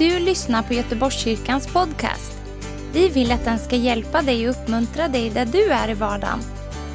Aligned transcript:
du 0.00 0.18
lyssnar 0.18 0.62
på 0.62 0.74
Göteborgskyrkans 0.74 1.66
podcast. 1.66 2.32
Vi 2.92 3.08
vill 3.08 3.32
att 3.32 3.44
den 3.44 3.58
ska 3.58 3.76
hjälpa 3.76 4.22
dig 4.22 4.48
och 4.48 4.54
uppmuntra 4.54 5.08
dig 5.08 5.30
där 5.30 5.46
du 5.46 5.70
är 5.70 5.90
i 5.90 5.94
vardagen. 5.94 6.40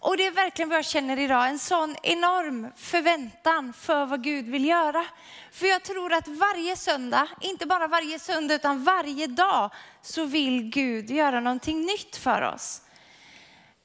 Och 0.00 0.16
det 0.16 0.26
är 0.26 0.30
verkligen 0.30 0.68
vad 0.68 0.78
jag 0.78 0.84
känner 0.84 1.18
idag, 1.18 1.48
en 1.48 1.58
sån 1.58 1.96
enorm 2.02 2.72
förväntan 2.76 3.72
för 3.72 4.06
vad 4.06 4.22
Gud 4.22 4.44
vill 4.44 4.64
göra. 4.64 5.04
För 5.52 5.66
jag 5.66 5.82
tror 5.82 6.12
att 6.12 6.28
varje 6.28 6.76
söndag, 6.76 7.28
inte 7.40 7.66
bara 7.66 7.86
varje 7.86 8.18
söndag 8.18 8.54
utan 8.54 8.84
varje 8.84 9.26
dag, 9.26 9.70
så 10.02 10.24
vill 10.24 10.62
Gud 10.62 11.10
göra 11.10 11.40
någonting 11.40 11.80
nytt 11.80 12.16
för 12.16 12.42
oss. 12.42 12.82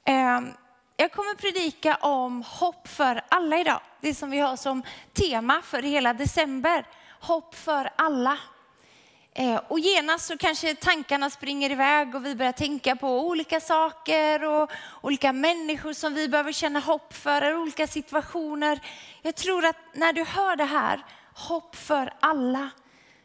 Ehm, 0.04 0.52
jag 0.96 1.12
kommer 1.12 1.34
predika 1.34 1.94
om 1.94 2.42
hopp 2.42 2.88
för 2.88 3.20
alla 3.28 3.58
idag. 3.58 3.80
Det 4.00 4.14
som 4.14 4.30
vi 4.30 4.38
har 4.38 4.56
som 4.56 4.82
tema 5.12 5.62
för 5.62 5.82
hela 5.82 6.12
december. 6.12 6.86
Hopp 7.20 7.54
för 7.54 7.90
alla. 7.96 8.38
Eh, 9.34 9.60
och 9.68 9.78
genast 9.78 10.26
så 10.26 10.38
kanske 10.38 10.74
tankarna 10.74 11.30
springer 11.30 11.70
iväg 11.70 12.14
och 12.14 12.26
vi 12.26 12.34
börjar 12.34 12.52
tänka 12.52 12.96
på 12.96 13.26
olika 13.28 13.60
saker 13.60 14.44
och 14.44 14.70
olika 15.00 15.32
människor 15.32 15.92
som 15.92 16.14
vi 16.14 16.28
behöver 16.28 16.52
känna 16.52 16.80
hopp 16.80 17.14
för, 17.14 17.42
eller 17.42 17.58
olika 17.58 17.86
situationer. 17.86 18.80
Jag 19.22 19.34
tror 19.34 19.64
att 19.64 19.76
när 19.92 20.12
du 20.12 20.24
hör 20.24 20.56
det 20.56 20.64
här, 20.64 21.04
hopp 21.34 21.76
för 21.76 22.12
alla. 22.20 22.70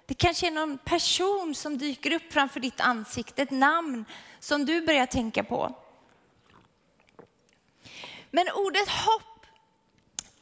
Det 0.05 0.13
kanske 0.13 0.47
är 0.47 0.51
någon 0.51 0.77
person 0.77 1.55
som 1.55 1.77
dyker 1.77 2.13
upp 2.13 2.33
framför 2.33 2.59
ditt 2.59 2.81
ansikte, 2.81 3.41
ett 3.41 3.51
namn 3.51 4.05
som 4.39 4.65
du 4.65 4.85
börjar 4.85 5.05
tänka 5.05 5.43
på. 5.43 5.75
Men 8.31 8.47
ordet 8.55 8.89
hopp 8.89 9.45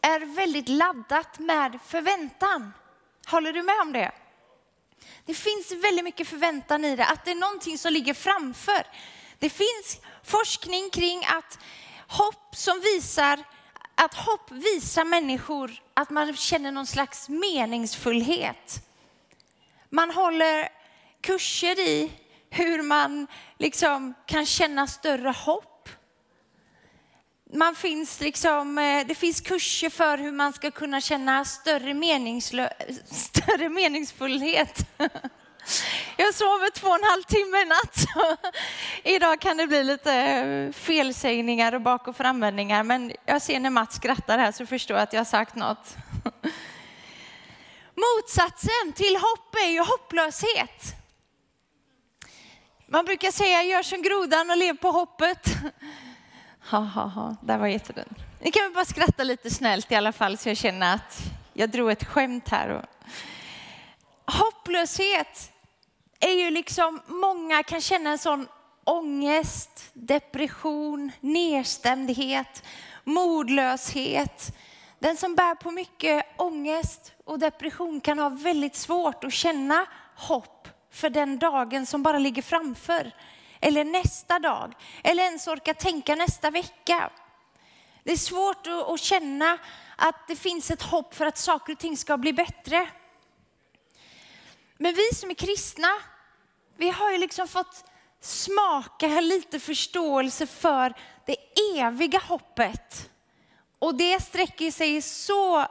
är 0.01 0.35
väldigt 0.35 0.69
laddat 0.69 1.39
med 1.39 1.79
förväntan. 1.85 2.73
Håller 3.31 3.53
du 3.53 3.63
med 3.63 3.81
om 3.81 3.93
det? 3.93 4.11
Det 5.25 5.33
finns 5.33 5.71
väldigt 5.71 6.03
mycket 6.03 6.27
förväntan 6.27 6.85
i 6.85 6.95
det, 6.95 7.05
att 7.05 7.25
det 7.25 7.31
är 7.31 7.35
någonting 7.35 7.77
som 7.77 7.93
ligger 7.93 8.13
framför. 8.13 8.87
Det 9.39 9.49
finns 9.49 9.99
forskning 10.23 10.89
kring 10.89 11.25
att 11.25 11.59
hopp 12.07 12.55
som 12.55 12.79
visar 12.79 13.43
att 13.95 14.13
hopp 14.13 14.51
visar 14.51 15.05
människor 15.05 15.71
att 15.93 16.09
man 16.09 16.35
känner 16.35 16.71
någon 16.71 16.87
slags 16.87 17.29
meningsfullhet. 17.29 18.87
Man 19.89 20.11
håller 20.11 20.69
kurser 21.21 21.79
i 21.79 22.11
hur 22.49 22.81
man 22.81 23.27
liksom 23.57 24.13
kan 24.25 24.45
känna 24.45 24.87
större 24.87 25.29
hopp 25.29 25.70
man 27.53 27.75
finns 27.75 28.21
liksom, 28.21 28.77
eh, 28.77 29.07
det 29.07 29.15
finns 29.15 29.41
kurser 29.41 29.89
för 29.89 30.17
hur 30.17 30.31
man 30.31 30.53
ska 30.53 30.71
kunna 30.71 31.01
känna 31.01 31.45
större, 31.45 31.93
större 33.05 33.69
meningsfullhet. 33.69 34.85
Jag 36.17 36.33
sover 36.33 36.69
två 36.69 36.87
och 36.87 36.95
en 36.95 37.03
halv 37.03 37.23
timme 37.23 37.61
i 37.61 37.65
natt. 37.65 38.05
Idag 39.03 39.41
kan 39.41 39.57
det 39.57 39.67
bli 39.67 39.83
lite 39.83 40.13
eh, 40.13 40.71
felsägningar 40.71 41.75
och 41.75 41.81
bak 41.81 42.07
och 42.07 42.17
framvändningar, 42.17 42.83
men 42.83 43.11
jag 43.25 43.41
ser 43.41 43.59
när 43.59 43.69
Mats 43.69 43.95
skrattar 43.95 44.37
här 44.37 44.51
så 44.51 44.65
förstår 44.65 44.97
jag 44.97 45.03
att 45.03 45.13
jag 45.13 45.19
har 45.19 45.25
sagt 45.25 45.55
något. 45.55 45.95
Motsatsen 47.95 48.93
till 48.95 49.15
hopp 49.15 49.55
är 49.55 49.69
ju 49.69 49.79
hopplöshet. 49.79 50.95
Man 52.87 53.05
brukar 53.05 53.31
säga 53.31 53.63
gör 53.63 53.83
som 53.83 54.01
grodan 54.01 54.49
och 54.49 54.57
lev 54.57 54.77
på 54.77 54.91
hoppet. 54.91 55.47
Ha, 56.71 56.79
ha, 56.79 57.05
ha. 57.05 57.35
Det 57.41 57.57
var 57.57 57.67
jättedum. 57.67 58.05
Ni 58.39 58.51
kan 58.51 58.63
väl 58.63 58.73
bara 58.73 58.85
skratta 58.85 59.23
lite 59.23 59.49
snällt 59.49 59.91
i 59.91 59.95
alla 59.95 60.11
fall 60.11 60.37
så 60.37 60.49
jag 60.49 60.57
känner 60.57 60.95
att 60.95 61.19
jag 61.53 61.69
drog 61.69 61.91
ett 61.91 62.03
skämt 62.03 62.49
här. 62.49 62.85
Hopplöshet 64.25 65.51
är 66.19 66.31
ju 66.31 66.49
liksom, 66.49 67.01
många 67.07 67.63
kan 67.63 67.81
känna 67.81 68.09
en 68.09 68.17
sån 68.17 68.47
ångest, 68.83 69.89
depression, 69.93 71.11
nedstämdhet, 71.19 72.63
modlöshet. 73.03 74.57
Den 74.99 75.17
som 75.17 75.35
bär 75.35 75.55
på 75.55 75.71
mycket 75.71 76.25
ångest 76.37 77.13
och 77.25 77.39
depression 77.39 78.01
kan 78.01 78.19
ha 78.19 78.29
väldigt 78.29 78.75
svårt 78.75 79.23
att 79.23 79.33
känna 79.33 79.85
hopp 80.15 80.67
för 80.91 81.09
den 81.09 81.39
dagen 81.39 81.85
som 81.85 82.03
bara 82.03 82.19
ligger 82.19 82.41
framför 82.41 83.11
eller 83.61 83.83
nästa 83.83 84.39
dag 84.39 84.73
eller 85.03 85.23
ens 85.23 85.47
orka 85.47 85.73
tänka 85.73 86.15
nästa 86.15 86.49
vecka. 86.51 87.11
Det 88.03 88.11
är 88.11 88.17
svårt 88.17 88.67
att 88.87 88.99
känna 88.99 89.57
att 89.95 90.27
det 90.27 90.35
finns 90.35 90.71
ett 90.71 90.81
hopp 90.81 91.13
för 91.13 91.25
att 91.25 91.37
saker 91.37 91.73
och 91.73 91.79
ting 91.79 91.97
ska 91.97 92.17
bli 92.17 92.33
bättre. 92.33 92.89
Men 94.77 94.93
vi 94.93 95.15
som 95.15 95.29
är 95.29 95.33
kristna, 95.33 95.87
vi 96.77 96.89
har 96.89 97.11
ju 97.11 97.17
liksom 97.17 97.47
fått 97.47 97.85
smaka 98.21 99.21
lite 99.21 99.59
förståelse 99.59 100.47
för 100.47 100.93
det 101.25 101.35
eviga 101.79 102.19
hoppet. 102.19 103.09
Och 103.79 103.95
det 103.95 104.23
sträcker 104.23 104.71
sig 104.71 105.01
så 105.01 105.65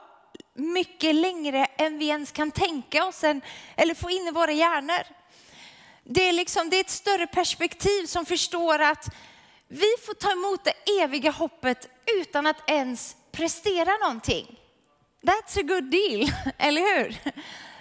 mycket 0.54 1.14
längre 1.14 1.64
än 1.64 1.98
vi 1.98 2.08
ens 2.08 2.32
kan 2.32 2.50
tänka 2.50 3.04
oss 3.04 3.24
eller 3.76 3.94
få 3.94 4.10
in 4.10 4.28
i 4.28 4.30
våra 4.30 4.52
hjärnor 4.52 5.19
det 6.12 6.28
är, 6.28 6.32
liksom, 6.32 6.70
det 6.70 6.76
är 6.76 6.80
ett 6.80 6.90
större 6.90 7.26
perspektiv 7.26 8.06
som 8.06 8.26
förstår 8.26 8.78
att 8.78 9.14
vi 9.68 9.94
får 10.06 10.14
ta 10.14 10.32
emot 10.32 10.64
det 10.64 11.02
eviga 11.02 11.30
hoppet 11.30 11.88
utan 12.20 12.46
att 12.46 12.70
ens 12.70 13.16
prestera 13.32 13.96
någonting. 14.06 14.58
That's 15.22 15.58
a 15.58 15.62
good 15.62 15.90
deal, 15.90 16.32
eller 16.58 16.80
hur? 16.80 17.16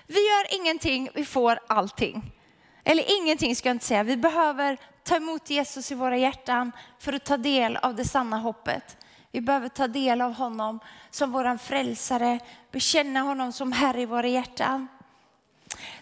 Vi 0.08 0.20
gör 0.28 0.62
ingenting, 0.62 1.10
vi 1.14 1.26
får 1.26 1.60
allting. 1.68 2.32
Eller 2.84 3.22
ingenting 3.22 3.56
ska 3.56 3.70
jag 3.70 3.76
inte 3.76 3.86
säga. 3.86 4.04
Vi 4.04 4.18
behöver 4.18 4.78
ta 5.04 5.16
emot 5.16 5.50
Jesus 5.50 5.92
i 5.92 5.96
våra 5.96 6.18
hjärtan 6.18 6.72
för 7.00 7.14
att 7.14 7.26
ta 7.26 7.38
del 7.38 7.78
av 7.78 7.96
det 7.96 8.06
sanna 8.06 8.38
hoppet. 8.38 8.98
Vi 9.32 9.42
behöver 9.42 9.70
ta 9.70 9.88
del 9.88 10.22
av 10.22 10.34
honom 10.34 10.80
som 11.10 11.32
våran 11.32 11.60
frälsare, 11.60 12.40
bekänna 12.72 13.20
honom 13.22 13.52
som 13.52 13.72
Herre 13.72 14.02
i 14.02 14.06
våra 14.06 14.28
hjärtan. 14.28 14.88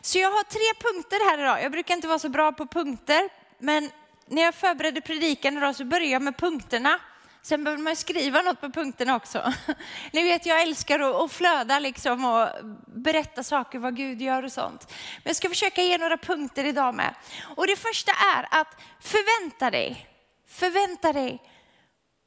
Så 0.01 0.19
jag 0.19 0.31
har 0.31 0.43
tre 0.43 0.89
punkter 0.91 1.29
här 1.29 1.39
idag. 1.39 1.63
Jag 1.63 1.71
brukar 1.71 1.95
inte 1.95 2.07
vara 2.07 2.19
så 2.19 2.29
bra 2.29 2.51
på 2.51 2.67
punkter, 2.67 3.29
men 3.59 3.91
när 4.25 4.41
jag 4.41 4.55
förberedde 4.55 5.01
predikan 5.01 5.57
idag 5.57 5.75
så 5.75 5.85
började 5.85 6.11
jag 6.11 6.21
med 6.21 6.37
punkterna. 6.37 6.99
Sen 7.41 7.63
behöver 7.63 7.83
man 7.83 7.95
skriva 7.95 8.41
något 8.41 8.61
på 8.61 8.69
punkterna 8.69 9.15
också. 9.15 9.53
Ni 10.11 10.23
vet, 10.23 10.45
jag 10.45 10.61
älskar 10.61 11.25
att 11.25 11.31
flöda 11.31 11.79
liksom 11.79 12.25
och 12.25 12.47
berätta 12.85 13.43
saker, 13.43 13.79
vad 13.79 13.95
Gud 13.95 14.21
gör 14.21 14.43
och 14.43 14.51
sånt. 14.51 14.87
Men 14.89 15.29
jag 15.29 15.35
ska 15.35 15.49
försöka 15.49 15.81
ge 15.81 15.97
några 15.97 16.17
punkter 16.17 16.63
idag 16.63 16.95
med. 16.95 17.15
Och 17.55 17.67
det 17.67 17.75
första 17.75 18.11
är 18.35 18.47
att 18.61 18.81
förvänta 18.99 19.71
dig, 19.71 20.07
förvänta 20.49 21.13
dig 21.13 21.41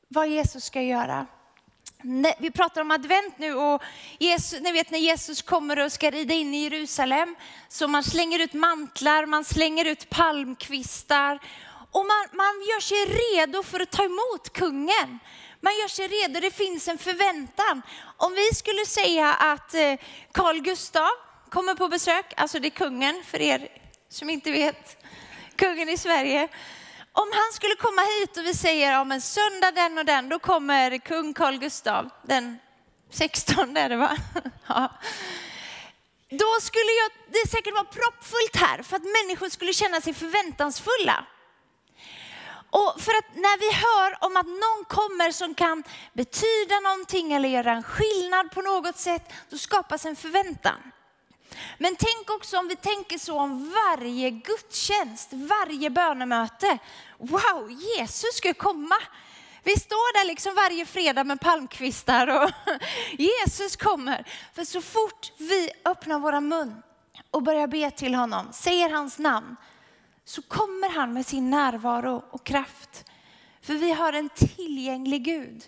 vad 0.09 0.28
Jesus 0.28 0.65
ska 0.65 0.82
göra. 0.82 1.27
Vi 2.38 2.50
pratar 2.50 2.81
om 2.81 2.91
advent 2.91 3.38
nu 3.38 3.55
och 3.55 3.82
Jesus, 4.19 4.61
ni 4.61 4.73
vet 4.73 4.91
när 4.91 4.99
Jesus 4.99 5.43
kommer 5.43 5.79
och 5.79 5.93
ska 5.93 6.11
rida 6.11 6.35
in 6.35 6.55
i 6.55 6.62
Jerusalem. 6.62 7.37
Så 7.69 7.88
man 7.88 8.02
slänger 8.02 8.38
ut 8.38 8.52
mantlar, 8.52 9.26
man 9.26 9.44
slänger 9.44 9.85
ut 9.85 10.11
palmkvistar 10.11 11.38
och 11.93 12.06
man, 12.06 12.29
man 12.32 12.62
gör 12.69 12.81
sig 12.81 12.97
redo 12.97 13.62
för 13.62 13.81
att 13.81 13.91
ta 13.91 14.05
emot 14.05 14.52
kungen. 14.52 15.19
Man 15.61 15.73
gör 15.73 15.88
sig 15.88 16.08
redo, 16.08 16.41
det 16.41 16.50
finns 16.50 16.88
en 16.88 16.99
förväntan. 16.99 17.82
Om 18.17 18.35
vi 18.35 18.55
skulle 18.55 18.87
säga 18.87 19.35
att 19.35 19.75
eh, 19.75 19.94
Carl 20.32 20.61
Gustav 20.61 21.11
kommer 21.50 21.75
på 21.75 21.88
besök, 21.88 22.35
alltså 22.37 22.58
det 22.58 22.69
är 22.69 22.70
kungen 22.70 23.23
för 23.26 23.41
er 23.41 23.69
som 24.08 24.31
inte 24.31 24.50
vet, 24.50 25.05
kungen 25.56 25.88
i 25.88 25.97
Sverige 25.99 26.49
om 27.12 27.29
han 27.33 27.53
skulle 27.53 27.75
komma 27.75 28.03
hit 28.03 28.37
och 28.37 28.45
vi 28.45 28.55
säger 28.55 29.01
om 29.01 29.12
en 29.12 29.21
söndag 29.21 29.71
den 29.71 29.99
och 29.99 30.05
den, 30.05 30.29
då 30.29 30.39
kommer 30.39 30.99
kung 30.99 31.35
Carl 31.35 31.59
Gustav 31.59 32.11
den 32.23 32.59
16 33.11 33.77
är 33.77 33.89
det 33.89 33.97
va? 33.97 34.17
Ja. 34.67 34.93
Då 36.31 36.61
skulle 36.61 36.93
jag, 37.03 37.11
det 37.29 37.51
säkert 37.51 37.75
vara 37.75 37.85
proppfullt 37.85 38.57
här 38.57 38.83
för 38.83 38.97
att 38.97 39.03
människor 39.03 39.49
skulle 39.49 39.73
känna 39.73 40.01
sig 40.01 40.15
förväntansfulla. 40.15 41.27
Och 42.71 43.01
för 43.01 43.12
att 43.12 43.35
när 43.35 43.59
vi 43.59 43.73
hör 43.73 44.27
om 44.27 44.37
att 44.37 44.47
någon 44.47 44.85
kommer 44.89 45.31
som 45.33 45.55
kan 45.55 45.85
betyda 46.12 46.81
någonting 46.81 47.33
eller 47.33 47.49
göra 47.49 47.73
en 47.73 47.83
skillnad 47.83 48.51
på 48.51 48.62
något 48.62 48.97
sätt, 48.97 49.33
då 49.51 49.59
skapas 49.59 50.05
en 50.07 50.17
förväntan. 50.17 50.93
Men 51.79 51.97
tänk 51.97 52.31
också 52.31 52.58
om 52.58 52.69
vi 52.69 52.76
tänker 52.76 53.19
så 53.19 53.38
om 53.38 53.73
varje 53.73 54.31
gudstjänst, 54.31 55.29
varje 55.32 55.91
bönemöte. 55.91 56.79
Wow, 57.19 57.70
Jesus 57.70 58.35
ska 58.35 58.55
komma. 58.55 58.97
Vi 59.62 59.76
står 59.76 60.20
där 60.20 60.26
liksom 60.26 60.55
varje 60.55 60.87
fredag 60.87 61.25
med 61.25 61.41
palmkvistar 61.41 62.43
och 62.43 62.50
Jesus 63.19 63.76
kommer. 63.76 64.26
För 64.55 64.64
så 64.64 64.81
fort 64.81 65.32
vi 65.38 65.70
öppnar 65.85 66.19
våra 66.19 66.41
mun 66.41 66.82
och 67.31 67.43
börjar 67.43 67.67
be 67.67 67.91
till 67.91 68.14
honom, 68.14 68.52
säger 68.52 68.91
hans 68.91 69.19
namn, 69.19 69.56
så 70.25 70.43
kommer 70.43 70.91
han 70.91 71.12
med 71.12 71.26
sin 71.26 71.50
närvaro 71.50 72.25
och 72.31 72.47
kraft. 72.47 73.05
För 73.62 73.75
vi 73.75 73.93
har 73.93 74.12
en 74.12 74.29
tillgänglig 74.29 75.25
Gud. 75.25 75.64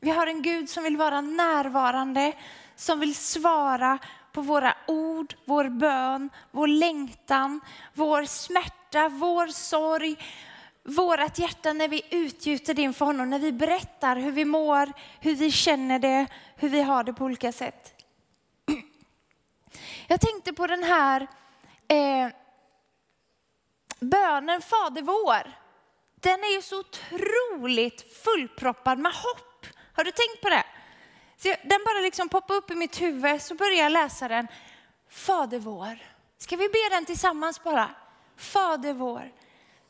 Vi 0.00 0.10
har 0.10 0.26
en 0.26 0.42
Gud 0.42 0.70
som 0.70 0.84
vill 0.84 0.96
vara 0.96 1.20
närvarande, 1.20 2.32
som 2.76 3.00
vill 3.00 3.14
svara 3.14 3.98
på 4.36 4.42
våra 4.42 4.74
ord, 4.86 5.34
vår 5.44 5.68
bön, 5.68 6.30
vår 6.50 6.66
längtan, 6.66 7.60
vår 7.94 8.24
smärta, 8.24 9.08
vår 9.08 9.46
sorg, 9.46 10.16
vårt 10.82 11.38
hjärta 11.38 11.72
när 11.72 11.88
vi 11.88 12.02
utgjuter 12.10 12.74
det 12.74 12.82
inför 12.82 13.04
honom, 13.04 13.30
när 13.30 13.38
vi 13.38 13.52
berättar 13.52 14.16
hur 14.16 14.32
vi 14.32 14.44
mår, 14.44 14.92
hur 15.20 15.34
vi 15.34 15.50
känner 15.50 15.98
det, 15.98 16.26
hur 16.56 16.68
vi 16.68 16.82
har 16.82 17.04
det 17.04 17.12
på 17.12 17.24
olika 17.24 17.52
sätt. 17.52 18.04
Jag 20.06 20.20
tänkte 20.20 20.52
på 20.52 20.66
den 20.66 20.82
här 20.82 21.26
eh, 21.88 22.28
bönen 24.00 24.62
Fader 24.62 25.02
vår. 25.02 25.52
Den 26.14 26.40
är 26.44 26.54
ju 26.56 26.62
så 26.62 26.80
otroligt 26.80 28.16
fullproppad 28.24 28.98
med 28.98 29.12
hopp. 29.12 29.66
Har 29.92 30.04
du 30.04 30.10
tänkt 30.10 30.42
på 30.42 30.48
det? 30.50 30.64
Så 31.36 31.48
den 31.48 31.80
bara 31.84 32.00
liksom 32.02 32.28
poppar 32.28 32.54
upp 32.54 32.70
i 32.70 32.74
mitt 32.74 33.00
huvud, 33.00 33.42
så 33.42 33.54
börjar 33.54 33.82
jag 33.82 33.92
läsa 33.92 34.28
den. 34.28 34.46
Fader 35.08 35.58
vår. 35.58 35.98
Ska 36.38 36.56
vi 36.56 36.68
be 36.68 36.88
den 36.90 37.04
tillsammans 37.04 37.64
bara? 37.64 37.90
Fader 38.36 38.92
vår, 38.92 39.32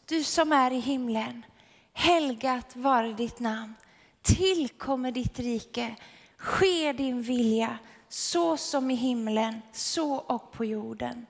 du 0.07 0.25
som 0.25 0.53
är 0.53 0.71
i 0.71 0.79
himlen. 0.79 1.47
Helgat 1.93 2.77
vare 2.77 3.13
ditt 3.13 3.41
namn. 3.41 3.75
Tillkommer 4.23 5.13
ditt 5.13 5.39
rike. 5.39 5.97
Sker 6.39 6.93
din 6.93 7.23
vilja 7.23 7.79
så 8.09 8.57
som 8.57 8.91
i 8.91 8.95
himlen, 8.95 9.63
så 9.73 10.15
och 10.15 10.53
på 10.53 10.65
jorden. 10.65 11.27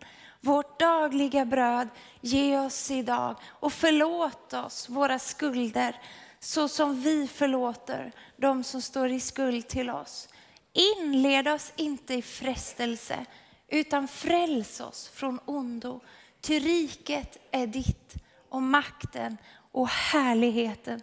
Vårt 0.47 0.81
dagliga 0.81 1.45
bröd 1.45 1.89
ge 2.21 2.59
oss 2.59 2.91
idag 2.91 3.37
och 3.45 3.73
förlåt 3.73 4.53
oss 4.53 4.89
våra 4.89 5.19
skulder 5.19 5.97
så 6.41 6.69
som 6.69 7.01
vi 7.01 7.29
förlåter 7.29 8.13
de 8.37 8.65
som 8.65 8.83
står 8.83 9.09
i 9.09 9.21
skuld 9.21 9.69
till 9.69 9.91
oss. 9.91 10.29
Inled 10.73 11.49
oss 11.49 11.73
inte 11.77 12.15
i 12.15 12.23
frestelse 12.23 13.27
utan 13.69 14.09
fräls 14.09 14.81
oss 14.81 15.09
från 15.09 15.41
ondo. 15.45 16.01
Ty 16.41 16.59
riket 16.59 17.39
är 17.51 17.67
ditt 17.67 18.15
och 18.49 18.63
makten 18.63 19.37
och 19.73 19.89
härligheten 19.89 21.03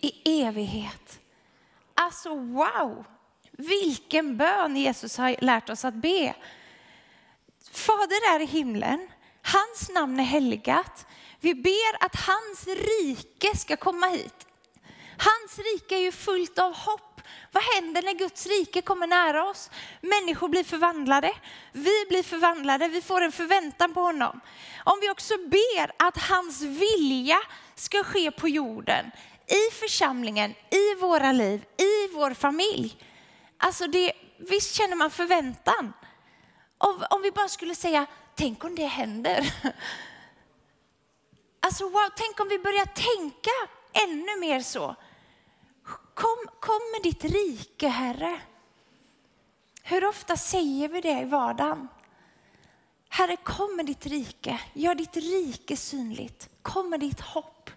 i 0.00 0.42
evighet. 0.42 1.18
Alltså 1.94 2.34
wow, 2.34 3.04
vilken 3.50 4.36
bön 4.36 4.76
Jesus 4.76 5.18
har 5.18 5.36
lärt 5.40 5.70
oss 5.70 5.84
att 5.84 5.94
be. 5.94 6.34
Fader 7.76 8.34
är 8.34 8.40
i 8.40 8.46
himlen, 8.46 9.08
hans 9.42 9.90
namn 9.90 10.20
är 10.20 10.24
helgat. 10.24 11.06
Vi 11.40 11.54
ber 11.54 12.04
att 12.04 12.16
hans 12.16 12.66
rike 12.66 13.56
ska 13.56 13.76
komma 13.76 14.06
hit. 14.06 14.46
Hans 15.18 15.58
rike 15.58 15.94
är 15.94 16.00
ju 16.00 16.12
fullt 16.12 16.58
av 16.58 16.74
hopp. 16.74 17.20
Vad 17.52 17.62
händer 17.62 18.02
när 18.02 18.14
Guds 18.14 18.46
rike 18.46 18.82
kommer 18.82 19.06
nära 19.06 19.44
oss? 19.44 19.70
Människor 20.00 20.48
blir 20.48 20.64
förvandlade, 20.64 21.32
vi 21.72 22.04
blir 22.08 22.22
förvandlade, 22.22 22.88
vi 22.88 23.02
får 23.02 23.20
en 23.20 23.32
förväntan 23.32 23.94
på 23.94 24.00
honom. 24.00 24.40
Om 24.84 24.98
vi 25.00 25.10
också 25.10 25.34
ber 25.36 26.06
att 26.06 26.18
hans 26.18 26.62
vilja 26.62 27.38
ska 27.74 28.04
ske 28.04 28.30
på 28.30 28.48
jorden, 28.48 29.10
i 29.46 29.74
församlingen, 29.74 30.54
i 30.70 30.94
våra 31.00 31.32
liv, 31.32 31.64
i 31.76 32.14
vår 32.14 32.34
familj. 32.34 32.96
Alltså 33.58 33.86
det, 33.86 34.12
visst 34.38 34.74
känner 34.74 34.96
man 34.96 35.10
förväntan? 35.10 35.92
Om, 36.78 37.22
vi 37.22 37.30
bara 37.30 37.48
skulle 37.48 37.74
säga, 37.74 38.06
tänk 38.34 38.64
om 38.64 38.74
det 38.74 38.86
händer. 38.86 39.54
Alltså 41.60 41.84
wow, 41.84 42.10
tänk 42.16 42.40
om 42.40 42.48
vi 42.48 42.58
börjar 42.58 42.84
tänka 42.86 43.50
ännu 43.92 44.40
mer 44.40 44.60
så. 44.60 44.96
Kom, 46.14 46.36
kom 46.60 46.80
med 46.92 47.02
ditt 47.02 47.24
rike, 47.24 47.88
Herre. 47.88 48.40
Hur 49.82 50.04
ofta 50.04 50.36
säger 50.36 50.88
vi 50.88 51.00
det 51.00 51.20
i 51.20 51.24
vardagen? 51.24 51.88
Herre, 53.08 53.36
kom 53.36 53.76
med 53.76 53.86
ditt 53.86 54.06
rike. 54.06 54.60
Gör 54.72 54.94
ditt 54.94 55.16
rike 55.16 55.76
synligt. 55.76 56.48
Kom 56.62 56.90
med 56.90 57.00
ditt 57.00 57.20
hopp. 57.20 57.70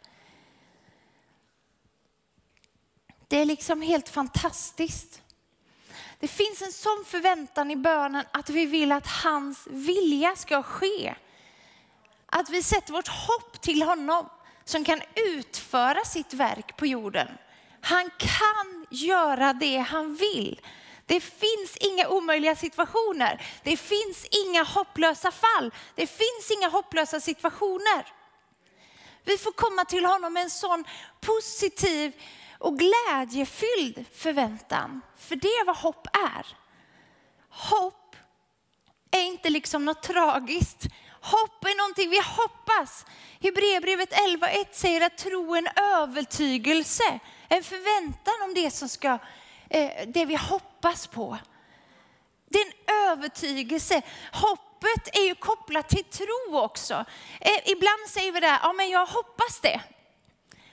Det 3.27 3.37
är 3.37 3.45
liksom 3.45 3.81
helt 3.81 4.09
fantastiskt. 4.09 5.21
Det 6.19 6.27
finns 6.27 6.61
en 6.61 6.71
sån 6.71 7.05
förväntan 7.05 7.71
i 7.71 7.75
bönen 7.75 8.25
att 8.31 8.49
vi 8.49 8.65
vill 8.65 8.91
att 8.91 9.07
hans 9.07 9.67
vilja 9.69 10.35
ska 10.35 10.63
ske. 10.63 11.15
Att 12.25 12.49
vi 12.49 12.63
sätter 12.63 12.93
vårt 12.93 13.07
hopp 13.07 13.61
till 13.61 13.83
honom 13.83 14.29
som 14.65 14.83
kan 14.83 15.01
utföra 15.15 16.05
sitt 16.05 16.33
verk 16.33 16.77
på 16.77 16.85
jorden. 16.85 17.27
Han 17.81 18.09
kan 18.17 18.85
göra 18.89 19.53
det 19.53 19.77
han 19.77 20.15
vill. 20.15 20.61
Det 21.05 21.19
finns 21.19 21.77
inga 21.79 22.07
omöjliga 22.07 22.55
situationer. 22.55 23.41
Det 23.63 23.77
finns 23.77 24.25
inga 24.45 24.63
hopplösa 24.63 25.31
fall. 25.31 25.73
Det 25.95 26.07
finns 26.07 26.51
inga 26.57 26.69
hopplösa 26.69 27.19
situationer. 27.19 28.05
Vi 29.23 29.37
får 29.37 29.51
komma 29.51 29.85
till 29.85 30.05
honom 30.05 30.33
med 30.33 30.43
en 30.43 30.49
sån 30.49 30.85
positiv 31.21 32.13
och 32.59 32.79
glädjefylld 32.79 34.05
förväntan. 34.13 35.01
För 35.17 35.35
det 35.35 35.47
är 35.47 35.65
vad 35.65 35.77
hopp 35.77 36.07
är. 36.07 36.45
Hopp 37.49 38.15
är 39.11 39.21
inte 39.21 39.49
liksom 39.49 39.85
något 39.85 40.03
tragiskt. 40.03 40.87
Hopp 41.21 41.65
är 41.65 41.77
någonting 41.77 42.09
vi 42.09 42.21
hoppas. 42.21 43.05
Hebreerbrevet 43.41 44.13
11.1 44.13 44.65
säger 44.71 45.05
att 45.05 45.17
tro 45.17 45.55
är 45.55 45.57
en 45.57 45.67
övertygelse, 45.97 47.19
en 47.49 47.63
förväntan 47.63 48.33
om 48.43 48.53
det 48.53 48.71
som 48.71 48.89
ska, 48.89 49.17
eh, 49.69 50.07
det 50.07 50.25
vi 50.25 50.35
hoppas 50.35 51.07
på. 51.07 51.37
Det 52.49 52.59
är 52.59 52.65
en 52.65 53.07
övertygelse. 53.11 54.01
Hoppet 54.31 55.15
är 55.15 55.27
ju 55.27 55.35
kopplat 55.35 55.89
till 55.89 56.03
tro 56.03 56.57
också. 56.59 57.05
Eh, 57.41 57.71
ibland 57.71 58.09
säger 58.09 58.31
vi 58.31 58.39
det, 58.39 58.59
ja 58.63 58.73
men 58.73 58.89
jag 58.89 59.05
hoppas 59.05 59.59
det. 59.61 59.81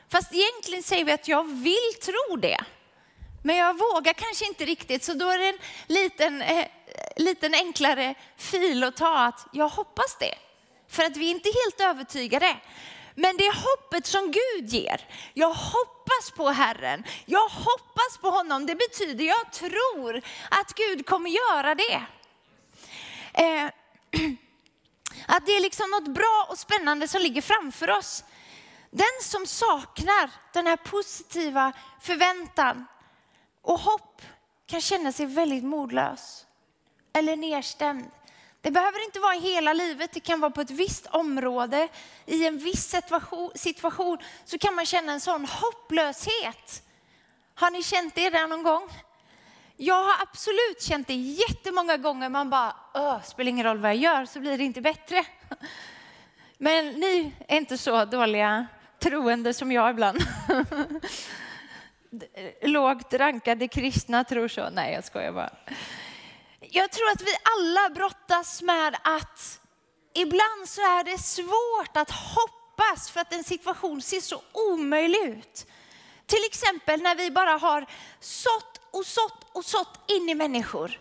Fast 0.08 0.32
egentligen 0.32 0.82
säger 0.82 1.04
vi 1.04 1.12
att 1.12 1.28
jag 1.28 1.44
vill 1.44 1.94
tro 2.02 2.36
det. 2.36 2.64
Men 3.42 3.56
jag 3.56 3.78
vågar 3.78 4.12
kanske 4.12 4.46
inte 4.46 4.64
riktigt, 4.64 5.04
så 5.04 5.14
då 5.14 5.28
är 5.28 5.38
det 5.38 5.48
en 5.48 5.58
liten, 5.86 6.42
eh, 6.42 6.66
liten 7.16 7.54
enklare 7.54 8.14
fil 8.36 8.84
att 8.84 8.96
ta 8.96 9.18
att 9.18 9.46
jag 9.52 9.68
hoppas 9.68 10.16
det. 10.20 10.34
För 10.88 11.04
att 11.04 11.16
vi 11.16 11.26
är 11.26 11.30
inte 11.30 11.48
helt 11.64 11.80
övertygade. 11.90 12.56
Men 13.14 13.36
det 13.36 13.54
hoppet 13.54 14.06
som 14.06 14.32
Gud 14.32 14.68
ger. 14.68 15.08
Jag 15.34 15.54
hoppas 15.54 16.30
på 16.36 16.48
Herren. 16.48 17.04
Jag 17.24 17.48
hoppas 17.48 18.18
på 18.20 18.30
honom. 18.30 18.66
Det 18.66 18.74
betyder 18.74 19.24
jag 19.24 19.52
tror 19.52 20.22
att 20.50 20.74
Gud 20.74 21.06
kommer 21.06 21.30
göra 21.30 21.74
det. 21.74 22.02
Eh, 23.34 23.64
att 25.26 25.46
det 25.46 25.52
är 25.52 25.60
liksom 25.60 25.90
något 25.90 26.08
bra 26.08 26.46
och 26.50 26.58
spännande 26.58 27.08
som 27.08 27.20
ligger 27.20 27.42
framför 27.42 27.90
oss. 27.90 28.24
Den 28.96 29.22
som 29.22 29.46
saknar 29.46 30.30
den 30.52 30.66
här 30.66 30.76
positiva 30.76 31.72
förväntan 32.00 32.86
och 33.62 33.80
hopp 33.80 34.22
kan 34.66 34.80
känna 34.80 35.12
sig 35.12 35.26
väldigt 35.26 35.64
modlös 35.64 36.46
eller 37.12 37.36
nedstämd. 37.36 38.10
Det 38.60 38.70
behöver 38.70 39.04
inte 39.04 39.20
vara 39.20 39.32
hela 39.32 39.72
livet, 39.72 40.12
det 40.12 40.20
kan 40.20 40.40
vara 40.40 40.50
på 40.50 40.60
ett 40.60 40.70
visst 40.70 41.06
område. 41.06 41.88
I 42.26 42.46
en 42.46 42.58
viss 42.58 42.90
situation, 42.90 43.50
situation 43.54 44.18
så 44.44 44.58
kan 44.58 44.74
man 44.74 44.86
känna 44.86 45.12
en 45.12 45.20
sån 45.20 45.44
hopplöshet. 45.44 46.82
Har 47.54 47.70
ni 47.70 47.82
känt 47.82 48.14
det 48.14 48.30
där 48.30 48.46
någon 48.46 48.62
gång? 48.62 48.88
Jag 49.76 50.04
har 50.04 50.22
absolut 50.22 50.82
känt 50.82 51.06
det 51.06 51.14
jättemånga 51.14 51.96
gånger. 51.96 52.28
Man 52.28 52.50
bara, 52.50 52.76
Åh, 52.94 53.22
spelar 53.22 53.48
ingen 53.48 53.66
roll 53.66 53.78
vad 53.78 53.90
jag 53.90 53.96
gör 53.96 54.24
så 54.24 54.40
blir 54.40 54.58
det 54.58 54.64
inte 54.64 54.80
bättre. 54.80 55.26
Men 56.58 56.86
ni 56.86 57.32
är 57.48 57.56
inte 57.56 57.78
så 57.78 58.04
dåliga 58.04 58.66
troende 58.98 59.54
som 59.54 59.72
jag 59.72 59.90
ibland. 59.90 60.18
Lågt 62.62 63.14
rankade 63.14 63.68
kristna 63.68 64.24
tror 64.24 64.48
så. 64.48 64.70
Nej, 64.70 64.94
jag 64.94 65.04
skojar 65.04 65.32
bara. 65.32 65.50
Jag 66.60 66.90
tror 66.90 67.10
att 67.10 67.22
vi 67.22 67.34
alla 67.42 67.94
brottas 67.94 68.62
med 68.62 68.96
att 69.02 69.60
ibland 70.14 70.68
så 70.68 70.80
är 70.80 71.04
det 71.04 71.18
svårt 71.18 71.96
att 71.96 72.10
hoppas 72.10 73.10
för 73.10 73.20
att 73.20 73.32
en 73.32 73.44
situation 73.44 74.02
ser 74.02 74.20
så 74.20 74.42
omöjlig 74.52 75.18
ut. 75.24 75.66
Till 76.26 76.44
exempel 76.46 77.02
när 77.02 77.14
vi 77.14 77.30
bara 77.30 77.52
har 77.52 77.86
sått 78.20 78.80
och 78.90 79.06
sått 79.06 79.46
och 79.52 79.64
sått 79.64 80.10
in 80.10 80.28
i 80.28 80.34
människor. 80.34 80.98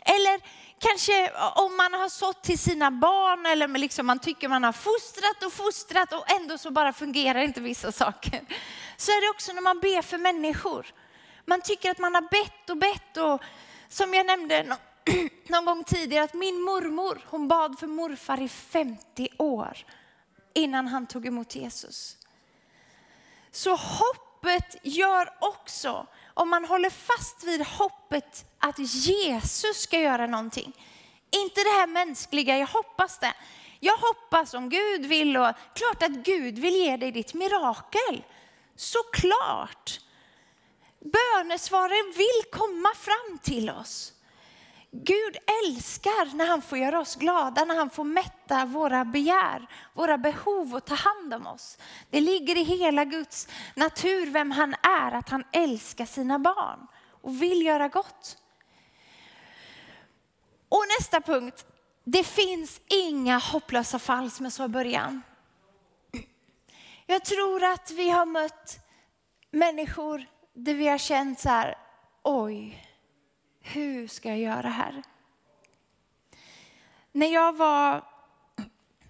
Eller 0.00 0.40
kanske 0.78 1.32
om 1.54 1.76
man 1.76 1.94
har 1.94 2.08
sått 2.08 2.42
till 2.42 2.58
sina 2.58 2.90
barn 2.90 3.46
eller 3.46 3.68
liksom 3.68 4.06
man 4.06 4.18
tycker 4.18 4.48
man 4.48 4.64
har 4.64 4.72
fostrat 4.72 5.42
och 5.46 5.52
fostrat 5.52 6.12
och 6.12 6.30
ändå 6.30 6.58
så 6.58 6.70
bara 6.70 6.92
fungerar 6.92 7.40
inte 7.40 7.60
vissa 7.60 7.92
saker. 7.92 8.40
Så 8.96 9.10
är 9.10 9.20
det 9.20 9.30
också 9.30 9.52
när 9.52 9.62
man 9.62 9.80
ber 9.80 10.02
för 10.02 10.18
människor. 10.18 10.86
Man 11.44 11.60
tycker 11.60 11.90
att 11.90 11.98
man 11.98 12.14
har 12.14 12.22
bett 12.22 12.70
och 12.70 12.76
bett 12.76 13.16
och 13.16 13.42
som 13.88 14.14
jag 14.14 14.26
nämnde 14.26 14.76
någon 15.48 15.64
gång 15.64 15.84
tidigare 15.84 16.24
att 16.24 16.34
min 16.34 16.60
mormor, 16.60 17.20
hon 17.26 17.48
bad 17.48 17.78
för 17.78 17.86
morfar 17.86 18.40
i 18.40 18.48
50 18.48 19.28
år 19.38 19.78
innan 20.54 20.86
han 20.86 21.06
tog 21.06 21.26
emot 21.26 21.54
Jesus. 21.54 22.16
Så 23.50 23.70
hoppet 23.70 24.76
gör 24.82 25.28
också, 25.40 26.06
om 26.38 26.48
man 26.48 26.64
håller 26.64 26.90
fast 26.90 27.44
vid 27.44 27.66
hoppet 27.66 28.44
att 28.58 28.78
Jesus 28.78 29.76
ska 29.76 29.98
göra 29.98 30.26
någonting. 30.26 30.72
Inte 31.30 31.60
det 31.60 31.70
här 31.70 31.86
mänskliga, 31.86 32.58
jag 32.58 32.66
hoppas 32.66 33.18
det. 33.18 33.34
Jag 33.80 33.96
hoppas 33.96 34.54
om 34.54 34.68
Gud 34.68 35.06
vill 35.06 35.36
och 35.36 35.52
klart 35.74 36.02
att 36.02 36.10
Gud 36.10 36.58
vill 36.58 36.74
ge 36.74 36.96
dig 36.96 37.12
ditt 37.12 37.34
mirakel. 37.34 38.24
Såklart. 38.76 40.00
Bönesvaren 41.00 42.12
vill 42.16 42.50
komma 42.52 42.88
fram 42.94 43.38
till 43.38 43.70
oss. 43.70 44.12
Gud 44.90 45.36
älskar 45.64 46.36
när 46.36 46.46
han 46.46 46.62
får 46.62 46.78
göra 46.78 47.00
oss 47.00 47.16
glada, 47.16 47.64
när 47.64 47.76
han 47.76 47.90
får 47.90 48.04
mätta 48.04 48.64
våra 48.64 49.04
begär, 49.04 49.66
våra 49.94 50.18
behov 50.18 50.74
och 50.74 50.84
ta 50.84 50.94
hand 50.94 51.34
om 51.34 51.46
oss. 51.46 51.78
Det 52.10 52.20
ligger 52.20 52.56
i 52.56 52.62
hela 52.62 53.04
Guds 53.04 53.48
natur 53.74 54.26
vem 54.26 54.50
han 54.50 54.74
är, 54.82 55.12
att 55.12 55.28
han 55.28 55.44
älskar 55.52 56.04
sina 56.04 56.38
barn 56.38 56.86
och 57.22 57.42
vill 57.42 57.66
göra 57.66 57.88
gott. 57.88 58.38
Och 60.68 60.84
nästa 61.00 61.20
punkt, 61.20 61.66
det 62.04 62.24
finns 62.24 62.80
inga 62.86 63.38
hopplösa 63.38 63.98
fall 63.98 64.30
som 64.30 64.46
jag 64.46 64.52
sa 64.52 64.64
i 64.64 64.68
början. 64.68 65.22
Jag 67.06 67.24
tror 67.24 67.64
att 67.64 67.90
vi 67.90 68.10
har 68.10 68.26
mött 68.26 68.78
människor 69.50 70.24
där 70.54 70.74
vi 70.74 70.88
har 70.88 70.98
känt 70.98 71.40
så 71.40 71.48
här, 71.48 71.78
oj, 72.22 72.87
hur 73.68 74.08
ska 74.08 74.28
jag 74.28 74.38
göra 74.38 74.68
här? 74.68 75.02
När 77.12 77.26
jag 77.26 77.56
var, 77.56 78.04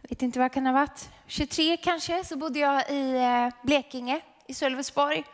vet 0.03 0.23
inte 0.23 0.39
vad 0.39 0.45
jag 0.45 0.53
kan 0.53 0.67
ha 0.67 0.73
varit, 0.73 1.09
23 1.27 1.77
kanske, 1.77 2.25
så 2.25 2.37
bodde 2.37 2.59
jag 2.59 2.91
i 2.91 3.17
eh, 3.17 3.67
Blekinge, 3.67 4.21
i 4.47 4.55
Sölvesborg. 4.55 5.25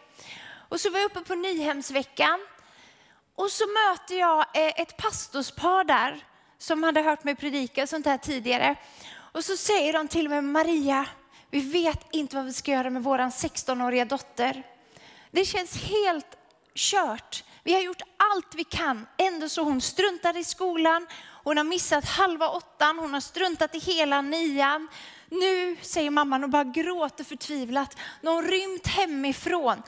Och 0.68 0.80
så 0.80 0.90
var 0.90 0.98
jag 0.98 1.10
uppe 1.10 1.20
på 1.20 1.34
Nyhemsveckan. 1.34 2.46
Och 3.34 3.50
så 3.50 3.64
möter 3.64 4.18
jag 4.18 4.38
eh, 4.38 4.80
ett 4.80 4.96
pastorspar 4.96 5.84
där 5.84 6.24
som 6.58 6.82
hade 6.82 7.00
hört 7.00 7.24
mig 7.24 7.34
predika 7.34 7.82
och 7.82 7.88
sånt 7.88 8.06
här 8.06 8.18
tidigare. 8.18 8.76
Och 9.14 9.44
så 9.44 9.56
säger 9.56 9.92
de 9.92 10.08
till 10.08 10.28
mig, 10.28 10.42
Maria, 10.42 11.06
vi 11.50 11.60
vet 11.60 12.06
inte 12.10 12.36
vad 12.36 12.44
vi 12.44 12.52
ska 12.52 12.70
göra 12.70 12.90
med 12.90 13.02
vår 13.02 13.18
16-åriga 13.18 14.04
dotter. 14.04 14.62
Det 15.30 15.44
känns 15.44 15.82
helt 15.82 16.36
kört. 16.74 17.44
Vi 17.64 17.74
har 17.74 17.80
gjort 17.80 18.02
allt 18.16 18.54
vi 18.54 18.64
kan. 18.64 19.06
Ändå 19.16 19.48
så 19.48 19.62
hon 19.62 19.80
struntar 19.80 20.36
i 20.36 20.44
skolan. 20.44 21.06
Hon 21.44 21.56
har 21.56 21.64
missat 21.64 22.04
halva 22.04 22.48
åttan. 22.48 22.98
Hon 22.98 23.14
har 23.14 23.20
struntat 23.20 23.74
i 23.74 23.78
hela 23.78 24.22
nian. 24.22 24.88
Nu, 25.28 25.76
säger 25.82 26.10
mamman 26.10 26.44
och 26.44 26.50
bara 26.50 26.64
gråter 26.64 27.24
förtvivlat. 27.24 27.96
Nu 28.20 28.30
har 28.30 28.34
hon 28.34 28.50
rymt 28.50 28.86
hemifrån. 28.86 29.82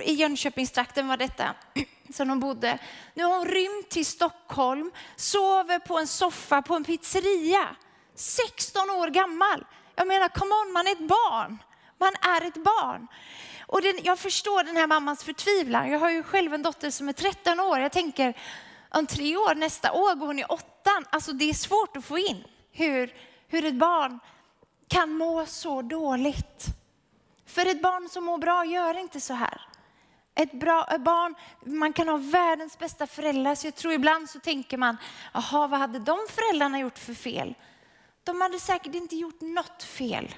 I 0.00 0.12
Jönköpingstrakten 0.12 1.08
var 1.08 1.16
detta 1.16 1.54
som 2.14 2.28
hon 2.28 2.40
bodde. 2.40 2.78
Nu 3.14 3.24
har 3.24 3.38
hon 3.38 3.46
rymt 3.46 3.90
till 3.90 4.06
Stockholm, 4.06 4.92
sover 5.16 5.78
på 5.78 5.98
en 5.98 6.06
soffa 6.06 6.62
på 6.62 6.74
en 6.74 6.84
pizzeria. 6.84 7.76
16 8.14 8.90
år 8.90 9.08
gammal. 9.08 9.64
Jag 9.96 10.06
menar, 10.06 10.28
come 10.28 10.54
on, 10.54 10.72
man 10.72 10.86
är 10.86 10.92
ett 10.92 11.08
barn. 11.08 11.58
Man 11.98 12.12
är 12.20 12.46
ett 12.46 12.64
barn. 12.64 13.08
Och 13.66 13.82
den, 13.82 13.98
jag 14.02 14.18
förstår 14.18 14.64
den 14.64 14.76
här 14.76 14.86
mammans 14.86 15.24
förtvivlan. 15.24 15.90
Jag 15.90 15.98
har 15.98 16.10
ju 16.10 16.22
själv 16.22 16.54
en 16.54 16.62
dotter 16.62 16.90
som 16.90 17.08
är 17.08 17.12
13 17.12 17.60
år. 17.60 17.78
Jag 17.78 17.92
tänker, 17.92 18.36
om 18.88 19.06
tre 19.06 19.36
år, 19.36 19.54
nästa 19.54 19.92
år 19.92 20.14
går 20.14 20.26
hon 20.26 20.38
i 20.38 20.44
åttan. 20.44 21.04
Alltså 21.10 21.32
det 21.32 21.50
är 21.50 21.54
svårt 21.54 21.96
att 21.96 22.04
få 22.04 22.18
in 22.18 22.44
hur, 22.72 23.14
hur 23.48 23.64
ett 23.64 23.74
barn 23.74 24.18
kan 24.88 25.12
må 25.12 25.46
så 25.46 25.82
dåligt. 25.82 26.64
För 27.46 27.66
ett 27.66 27.82
barn 27.82 28.08
som 28.08 28.24
mår 28.24 28.38
bra 28.38 28.64
gör 28.64 28.98
inte 28.98 29.20
så 29.20 29.34
här. 29.34 29.60
Ett, 30.34 30.52
bra, 30.52 30.88
ett 30.90 31.00
barn, 31.00 31.34
man 31.64 31.92
kan 31.92 32.08
ha 32.08 32.16
världens 32.16 32.78
bästa 32.78 33.06
föräldrar, 33.06 33.54
så 33.54 33.66
jag 33.66 33.74
tror 33.74 33.92
ibland 33.92 34.30
så 34.30 34.40
tänker 34.40 34.78
man, 34.78 34.96
jaha, 35.34 35.66
vad 35.66 35.80
hade 35.80 35.98
de 35.98 36.18
föräldrarna 36.30 36.78
gjort 36.78 36.98
för 36.98 37.14
fel? 37.14 37.54
De 38.24 38.40
hade 38.40 38.58
säkert 38.58 38.94
inte 38.94 39.16
gjort 39.16 39.40
något 39.40 39.82
fel. 39.82 40.34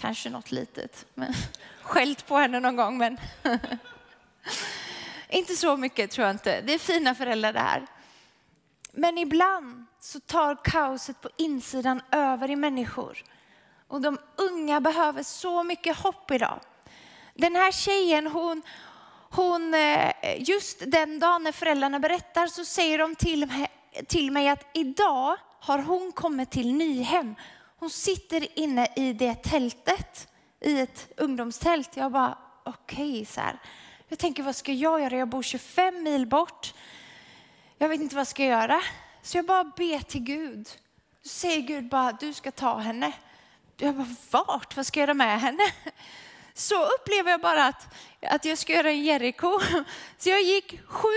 Kanske 0.00 0.30
något 0.30 0.52
litet. 0.52 1.06
Men, 1.14 1.32
skällt 1.82 2.26
på 2.26 2.36
henne 2.36 2.60
någon 2.60 2.76
gång, 2.76 2.98
men 2.98 3.18
inte 5.28 5.56
så 5.56 5.76
mycket 5.76 6.10
tror 6.10 6.26
jag 6.26 6.34
inte. 6.34 6.60
Det 6.60 6.74
är 6.74 6.78
fina 6.78 7.14
föräldrar 7.14 7.52
det 7.52 7.60
här. 7.60 7.86
Men 8.92 9.18
ibland 9.18 9.86
så 10.00 10.20
tar 10.20 10.64
kaoset 10.64 11.20
på 11.20 11.28
insidan 11.36 12.00
över 12.10 12.50
i 12.50 12.56
människor. 12.56 13.24
Och 13.88 14.00
de 14.00 14.18
unga 14.36 14.80
behöver 14.80 15.22
så 15.22 15.62
mycket 15.62 15.96
hopp 15.96 16.30
idag. 16.30 16.60
Den 17.34 17.56
här 17.56 17.72
tjejen, 17.72 18.26
hon, 18.26 18.62
hon, 19.30 19.74
eh, 19.74 20.12
just 20.38 20.82
den 20.86 21.18
dagen 21.18 21.42
när 21.42 21.52
föräldrarna 21.52 21.98
berättar 21.98 22.46
så 22.46 22.64
säger 22.64 22.98
de 22.98 23.14
till 23.14 23.46
mig, 23.46 23.68
till 24.06 24.30
mig 24.30 24.48
att 24.48 24.66
idag 24.74 25.36
har 25.60 25.78
hon 25.78 26.12
kommit 26.12 26.50
till 26.50 26.72
Nyhem 26.74 27.34
hon 27.78 27.90
sitter 27.90 28.58
inne 28.58 28.88
i 28.96 29.12
det 29.12 29.34
tältet, 29.34 30.28
i 30.60 30.80
ett 30.80 31.12
ungdomstält. 31.16 31.96
Jag 31.96 32.12
bara, 32.12 32.38
okej 32.64 33.10
okay, 33.12 33.24
så 33.24 33.40
här. 33.40 33.58
Jag 34.08 34.18
tänker, 34.18 34.42
vad 34.42 34.56
ska 34.56 34.72
jag 34.72 35.00
göra? 35.00 35.16
Jag 35.16 35.28
bor 35.28 35.42
25 35.42 36.02
mil 36.02 36.26
bort. 36.26 36.74
Jag 37.78 37.88
vet 37.88 38.00
inte 38.00 38.14
vad 38.14 38.20
jag 38.20 38.26
ska 38.26 38.44
göra. 38.44 38.80
Så 39.22 39.38
jag 39.38 39.46
bara 39.46 39.64
ber 39.64 39.98
till 39.98 40.20
Gud. 40.20 40.68
Så 41.22 41.28
säger 41.28 41.60
Gud 41.60 41.88
bara, 41.88 42.12
du 42.12 42.32
ska 42.32 42.50
ta 42.50 42.78
henne. 42.78 43.12
Jag 43.76 43.94
bara, 43.94 44.14
vart? 44.30 44.76
Vad 44.76 44.86
ska 44.86 45.00
jag 45.00 45.06
göra 45.06 45.14
med 45.14 45.40
henne? 45.40 45.62
Så 46.54 46.84
upplever 46.84 47.30
jag 47.30 47.40
bara 47.40 47.64
att, 47.64 47.86
att 48.22 48.44
jag 48.44 48.58
ska 48.58 48.72
göra 48.72 48.90
en 48.90 49.04
Jeriko. 49.04 49.60
Så 50.18 50.28
jag 50.28 50.42
gick 50.42 50.80
sju 50.86 51.08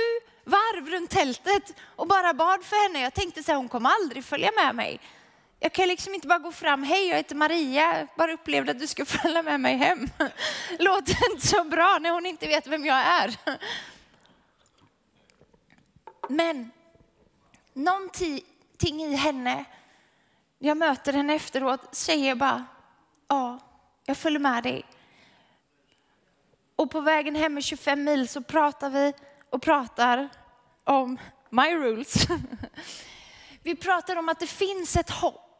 varv 0.43 0.89
runt 0.89 1.09
tältet 1.09 1.73
och 1.95 2.07
bara 2.07 2.33
bad 2.33 2.63
för 2.63 2.87
henne. 2.87 3.03
Jag 3.03 3.13
tänkte 3.13 3.43
så 3.43 3.51
här, 3.51 3.57
hon 3.57 3.69
kommer 3.69 3.89
aldrig 3.89 4.25
följa 4.25 4.51
med 4.55 4.75
mig. 4.75 4.99
Jag 5.63 5.73
kan 5.73 5.87
liksom 5.87 6.13
inte 6.13 6.27
bara 6.27 6.39
gå 6.39 6.51
fram, 6.51 6.83
hej 6.83 7.07
jag 7.07 7.17
heter 7.17 7.35
Maria, 7.35 7.97
jag 7.97 8.07
bara 8.17 8.33
upplevde 8.33 8.71
att 8.71 8.79
du 8.79 8.87
ska 8.87 9.05
följa 9.05 9.41
med 9.41 9.59
mig 9.59 9.77
hem. 9.77 10.09
Låter 10.79 11.31
inte 11.31 11.47
så 11.47 11.63
bra 11.63 11.97
när 12.01 12.11
hon 12.11 12.25
inte 12.25 12.47
vet 12.47 12.67
vem 12.67 12.85
jag 12.85 12.97
är. 12.97 13.35
Men 16.29 16.71
någonting 17.73 18.43
i 18.83 19.15
henne, 19.15 19.65
jag 20.59 20.77
möter 20.77 21.13
henne 21.13 21.33
efteråt, 21.33 21.95
säger 21.95 22.35
bara, 22.35 22.65
ja, 23.27 23.59
jag 24.05 24.17
följer 24.17 24.39
med 24.39 24.63
dig. 24.63 24.85
Och 26.75 26.91
på 26.91 27.01
vägen 27.01 27.35
hem 27.35 27.53
med 27.53 27.63
25 27.63 28.03
mil 28.03 28.27
så 28.27 28.41
pratar 28.41 28.89
vi 28.89 29.13
och 29.49 29.61
pratar 29.61 30.29
om 30.83 31.19
my 31.49 31.75
rules. 31.75 32.27
Vi 33.63 33.75
pratar 33.75 34.15
om 34.15 34.29
att 34.29 34.39
det 34.39 34.47
finns 34.47 34.95
ett 34.95 35.09
hopp 35.09 35.50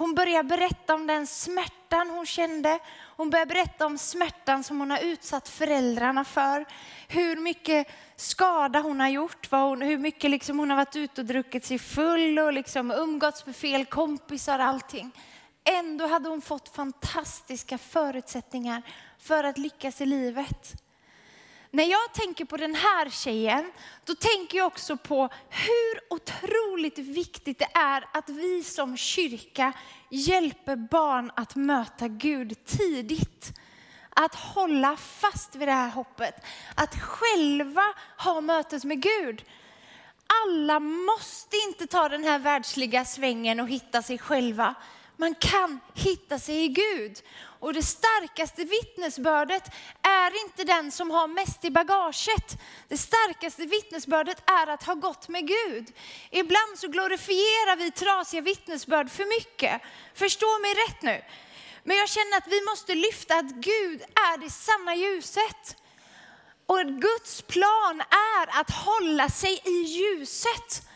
hon 0.00 0.14
börjar 0.14 0.42
berätta 0.42 0.94
om 0.94 1.06
den 1.06 1.26
smärtan 1.26 2.10
hon 2.10 2.26
kände. 2.26 2.78
Hon 3.16 3.30
börjar 3.30 3.46
berätta 3.46 3.86
om 3.86 3.98
smärtan 3.98 4.64
som 4.64 4.80
hon 4.80 4.90
har 4.90 4.98
utsatt 4.98 5.48
föräldrarna 5.48 6.24
för. 6.24 6.64
Hur 7.08 7.36
mycket 7.36 7.86
skada 8.16 8.80
hon 8.80 9.00
har 9.00 9.08
gjort, 9.08 9.50
hon, 9.50 9.82
hur 9.82 9.98
mycket 9.98 10.30
liksom 10.30 10.58
hon 10.58 10.70
har 10.70 10.76
varit 10.76 10.96
ute 10.96 11.20
och 11.20 11.26
druckit 11.26 11.64
sig 11.64 11.78
full 11.78 12.38
och 12.38 12.52
liksom 12.52 12.90
umgåtts 12.90 13.46
med 13.46 13.56
fel 13.56 13.86
kompisar 13.86 14.58
och 14.58 14.64
allting. 14.64 15.10
Ändå 15.64 16.06
hade 16.06 16.28
hon 16.28 16.40
fått 16.40 16.68
fantastiska 16.68 17.78
förutsättningar 17.78 18.82
för 19.18 19.44
att 19.44 19.58
lyckas 19.58 20.00
i 20.00 20.06
livet. 20.06 20.82
När 21.72 21.84
jag 21.84 22.14
tänker 22.14 22.44
på 22.44 22.56
den 22.56 22.74
här 22.74 23.10
tjejen, 23.10 23.72
då 24.04 24.14
tänker 24.14 24.58
jag 24.58 24.66
också 24.66 24.96
på 24.96 25.28
hur 25.48 26.14
otroligt 26.14 26.98
viktigt 26.98 27.58
det 27.58 27.68
är 27.74 28.08
att 28.12 28.28
vi 28.28 28.62
som 28.64 28.96
kyrka 28.96 29.72
hjälper 30.10 30.76
barn 30.76 31.32
att 31.36 31.56
möta 31.56 32.08
Gud 32.08 32.64
tidigt. 32.64 33.52
Att 34.10 34.34
hålla 34.34 34.96
fast 34.96 35.56
vid 35.56 35.68
det 35.68 35.72
här 35.72 35.88
hoppet, 35.88 36.34
att 36.74 37.00
själva 37.00 37.84
ha 38.18 38.40
mötet 38.40 38.84
med 38.84 39.02
Gud. 39.02 39.44
Alla 40.46 40.80
måste 40.80 41.56
inte 41.68 41.86
ta 41.86 42.08
den 42.08 42.24
här 42.24 42.38
världsliga 42.38 43.04
svängen 43.04 43.60
och 43.60 43.68
hitta 43.68 44.02
sig 44.02 44.18
själva. 44.18 44.74
Man 45.16 45.34
kan 45.34 45.80
hitta 45.94 46.38
sig 46.38 46.64
i 46.64 46.68
Gud. 46.68 47.18
Och 47.60 47.72
det 47.72 47.82
starkaste 47.82 48.64
vittnesbördet 48.64 49.62
är 50.02 50.42
inte 50.44 50.64
den 50.64 50.92
som 50.92 51.10
har 51.10 51.28
mest 51.28 51.64
i 51.64 51.70
bagaget. 51.70 52.60
Det 52.88 52.98
starkaste 52.98 53.66
vittnesbördet 53.66 54.50
är 54.50 54.66
att 54.66 54.82
ha 54.82 54.94
gått 54.94 55.28
med 55.28 55.48
Gud. 55.48 55.92
Ibland 56.30 56.78
så 56.78 56.88
glorifierar 56.88 57.76
vi 57.76 57.90
trasiga 57.90 58.40
vittnesbörd 58.40 59.10
för 59.10 59.38
mycket. 59.38 59.82
Förstå 60.14 60.58
mig 60.58 60.74
rätt 60.74 61.02
nu. 61.02 61.22
Men 61.84 61.96
jag 61.96 62.08
känner 62.08 62.36
att 62.36 62.48
vi 62.48 62.64
måste 62.64 62.94
lyfta 62.94 63.36
att 63.36 63.50
Gud 63.50 64.02
är 64.02 64.38
det 64.38 64.50
sanna 64.50 64.94
ljuset. 64.94 65.76
Och 66.66 66.86
Guds 66.86 67.42
plan 67.42 68.00
är 68.00 68.60
att 68.60 68.70
hålla 68.70 69.28
sig 69.28 69.62
i 69.64 69.82
ljuset. 69.82 70.89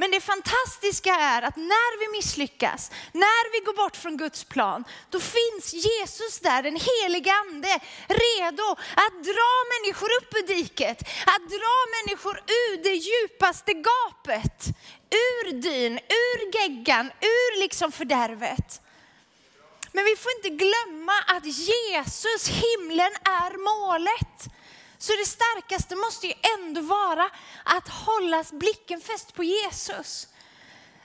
Men 0.00 0.10
det 0.10 0.20
fantastiska 0.20 1.14
är 1.14 1.42
att 1.42 1.56
när 1.56 1.98
vi 2.00 2.16
misslyckas, 2.18 2.90
när 3.12 3.52
vi 3.52 3.64
går 3.66 3.72
bort 3.72 3.96
från 3.96 4.16
Guds 4.16 4.44
plan, 4.44 4.84
då 5.10 5.20
finns 5.20 5.72
Jesus 5.72 6.40
där, 6.40 6.62
den 6.62 6.78
helige 6.90 7.32
ande, 7.32 7.80
redo 8.08 8.68
att 9.04 9.24
dra 9.30 9.52
människor 9.74 10.08
upp 10.18 10.34
ur 10.34 10.46
diket, 10.54 11.00
att 11.26 11.44
dra 11.56 11.76
människor 11.96 12.36
ur 12.38 12.82
det 12.82 12.94
djupaste 12.94 13.72
gapet, 13.72 14.66
ur 15.10 15.52
dyn, 15.52 15.98
ur 15.98 16.54
geggan, 16.54 17.06
ur 17.20 17.60
liksom 17.60 17.92
fördärvet. 17.92 18.80
Men 19.92 20.04
vi 20.04 20.16
får 20.16 20.32
inte 20.36 20.64
glömma 20.64 21.12
att 21.26 21.46
Jesus, 21.46 22.48
himlen 22.48 23.12
är 23.24 23.52
målet. 23.70 24.57
Så 24.98 25.12
det 25.12 25.26
starkaste 25.26 25.96
måste 25.96 26.26
ju 26.26 26.32
ändå 26.58 26.80
vara 26.80 27.30
att 27.64 27.88
hålla 27.88 28.44
blicken 28.52 29.00
fäst 29.00 29.34
på 29.34 29.44
Jesus. 29.44 30.28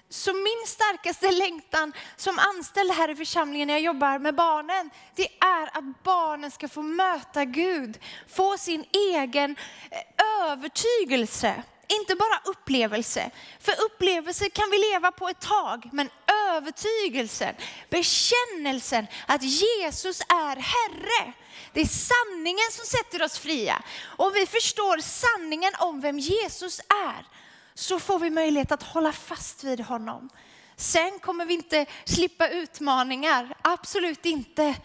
Så 0.09 0.33
min 0.33 0.67
starkaste 0.67 1.31
längtan 1.31 1.93
som 2.15 2.39
anställd 2.39 2.91
här 2.91 3.09
i 3.09 3.15
församlingen 3.15 3.67
när 3.67 3.73
jag 3.73 3.83
jobbar 3.83 4.19
med 4.19 4.35
barnen, 4.35 4.89
det 5.15 5.27
är 5.39 5.77
att 5.77 6.03
barnen 6.03 6.51
ska 6.51 6.67
få 6.67 6.81
möta 6.81 7.45
Gud, 7.45 7.99
få 8.27 8.57
sin 8.57 8.85
egen 8.91 9.55
eh, 9.91 10.51
övertygelse. 10.51 11.63
Inte 11.87 12.15
bara 12.15 12.41
upplevelse, 12.45 13.31
för 13.59 13.73
upplevelse 13.85 14.49
kan 14.49 14.69
vi 14.71 14.77
leva 14.77 15.11
på 15.11 15.29
ett 15.29 15.39
tag, 15.39 15.89
men 15.91 16.09
övertygelsen, 16.51 17.55
bekännelsen 17.89 19.07
att 19.27 19.43
Jesus 19.43 20.21
är 20.21 20.55
Herre, 20.55 21.33
det 21.73 21.81
är 21.81 21.85
sanningen 21.85 22.71
som 22.71 22.85
sätter 22.85 23.23
oss 23.23 23.39
fria. 23.39 23.83
Och 24.01 24.35
vi 24.35 24.45
förstår 24.45 24.97
sanningen 24.97 25.73
om 25.79 26.01
vem 26.01 26.19
Jesus 26.19 26.79
är, 26.79 27.25
så 27.73 27.99
får 27.99 28.19
vi 28.19 28.29
möjlighet 28.29 28.71
att 28.71 28.83
hålla 28.83 29.11
fast 29.11 29.63
vid 29.63 29.79
honom. 29.79 30.29
Sen 30.75 31.19
kommer 31.19 31.45
vi 31.45 31.53
inte 31.53 31.85
slippa 32.05 32.47
utmaningar, 32.47 33.57
absolut 33.61 34.25
inte. 34.25 34.75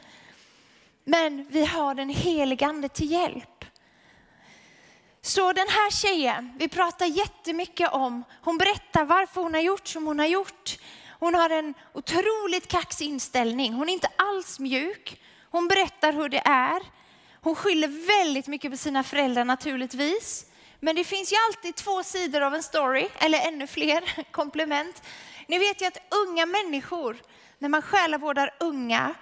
Men 1.05 1.47
vi 1.50 1.64
har 1.64 1.95
den 1.95 2.09
helige 2.09 2.67
ande 2.67 2.88
till 2.88 3.11
hjälp. 3.11 3.58
Så 5.22 5.52
den 5.52 5.68
här 5.68 5.90
tjejen, 5.90 6.52
vi 6.58 6.68
pratar 6.68 7.06
jättemycket 7.06 7.92
om, 7.92 8.25
hon 8.42 8.58
berättar 8.58 9.04
varför 9.04 9.40
hon 9.40 9.54
har 9.54 9.60
gjort 9.60 9.88
som 9.88 10.06
hon 10.06 10.18
har 10.18 10.26
gjort. 10.26 10.78
Hon 11.20 11.34
har 11.34 11.50
en 11.50 11.75
otroligt 11.92 12.68
kaxig 12.68 13.06
inställning, 13.06 13.72
hon 13.72 13.88
är 13.88 13.92
inte 13.92 14.10
alls 14.16 14.58
mjuk. 14.58 15.20
Hon 15.50 15.68
berättar 15.68 16.12
hur 16.12 16.28
det 16.28 16.42
är. 16.44 16.82
Hon 17.40 17.54
skyller 17.54 17.88
väldigt 17.88 18.46
mycket 18.46 18.70
på 18.70 18.76
sina 18.76 19.02
föräldrar 19.02 19.44
naturligtvis. 19.44 20.46
Men 20.80 20.96
det 20.96 21.04
finns 21.04 21.32
ju 21.32 21.37
alltid 21.48 21.75
två 21.75 22.02
sidor 22.02 22.40
av 22.40 22.54
en 22.54 22.62
story, 22.62 23.08
eller 23.18 23.38
ännu 23.38 23.66
fler 23.66 24.25
komplement. 24.30 25.02
Ni 25.48 25.58
vet 25.58 25.82
ju 25.82 25.87
att 25.87 26.14
unga 26.26 26.46
människor, 26.46 27.16
när 27.58 27.68
man 27.68 27.82
själavårdar 27.82 28.54
unga, 28.60 29.14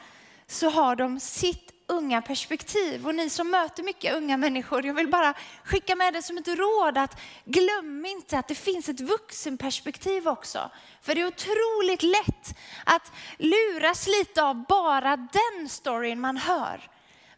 så 0.46 0.70
har 0.70 0.96
de 0.96 1.20
sitt 1.20 1.75
unga 1.86 2.22
perspektiv. 2.22 3.06
Och 3.06 3.14
ni 3.14 3.30
som 3.30 3.50
möter 3.50 3.82
mycket 3.82 4.14
unga 4.14 4.36
människor, 4.36 4.86
jag 4.86 4.94
vill 4.94 5.08
bara 5.08 5.34
skicka 5.64 5.96
med 5.96 6.12
det 6.12 6.22
som 6.22 6.38
ett 6.38 6.48
råd 6.48 6.98
att 6.98 7.20
glöm 7.44 8.06
inte 8.06 8.38
att 8.38 8.48
det 8.48 8.54
finns 8.54 8.88
ett 8.88 9.00
vuxenperspektiv 9.00 10.28
också. 10.28 10.70
För 11.02 11.14
det 11.14 11.20
är 11.20 11.26
otroligt 11.26 12.02
lätt 12.02 12.58
att 12.84 13.12
luras 13.38 14.06
lite 14.06 14.42
av 14.42 14.66
bara 14.66 15.16
den 15.16 15.68
storyn 15.68 16.20
man 16.20 16.36
hör. 16.36 16.90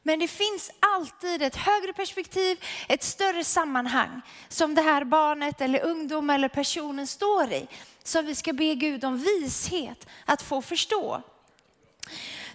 Men 0.03 0.19
det 0.19 0.29
finns 0.29 0.71
alltid 0.81 1.43
ett 1.43 1.57
högre 1.57 1.93
perspektiv, 1.93 2.65
ett 2.89 3.03
större 3.03 3.45
sammanhang 3.45 4.21
som 4.49 4.75
det 4.75 4.83
här 4.83 5.05
barnet 5.05 5.61
eller 5.61 5.85
ungdomen 5.85 6.35
eller 6.35 6.49
personen 6.49 7.07
står 7.07 7.53
i. 7.53 7.69
Som 8.03 8.27
vi 8.27 8.35
ska 8.35 8.53
be 8.53 8.75
Gud 8.75 9.05
om 9.05 9.19
vishet 9.19 10.07
att 10.25 10.43
få 10.43 10.63
förstå. 10.63 11.23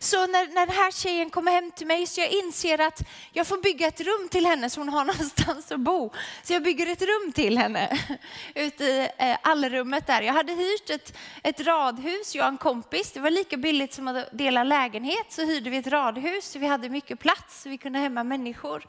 Så 0.04 0.28
när, 0.28 0.48
när 0.48 0.66
den 0.66 0.76
här 0.76 0.92
tjejen 0.92 1.30
kommer 1.30 1.52
hem 1.52 1.72
till 1.72 1.88
mig 1.88 2.08
så 2.08 2.22
jag 2.22 2.30
inser 2.30 2.82
att 2.82 3.02
jag 3.32 3.48
får 3.48 3.58
bygga 3.58 3.88
ett 3.88 4.02
rum 4.02 4.30
till 4.32 4.46
henne 4.46 4.70
så 4.70 4.82
hon 4.82 4.90
har 4.90 5.06
någonstans 5.14 5.72
att 5.72 5.80
bo. 5.80 6.12
Så 6.44 6.54
jag 6.54 6.64
bygger 6.64 6.88
ett 6.88 7.02
rum 7.02 7.32
till 7.32 7.58
henne 7.58 8.00
ute 8.56 8.84
i 8.84 9.10
eh, 9.18 9.38
allrummet 9.42 10.08
där. 10.08 10.22
Jag 10.22 10.34
hade 10.34 10.54
hyrt 10.54 10.90
ett, 10.90 11.18
ett 11.44 11.60
radhus, 11.60 12.36
jag 12.36 12.44
och 12.44 12.52
en 12.52 12.58
kompis. 12.58 13.12
Det 13.12 13.20
var 13.20 13.30
lika 13.30 13.58
billigt 13.58 13.94
som 13.94 14.08
att 14.08 14.28
dela 14.32 14.64
lägenhet 14.64 15.26
så 15.32 15.46
hyrde 15.46 15.70
vi 15.70 15.78
ett 15.78 15.88
radhus. 15.88 16.52
Så 16.52 16.60
vi 16.60 16.68
hade 16.68 16.90
mycket 16.90 17.20
plats 17.20 17.62
så 17.62 17.70
vi 17.70 17.78
kunde 17.78 18.00
hemma 18.00 18.24
människor. 18.24 18.88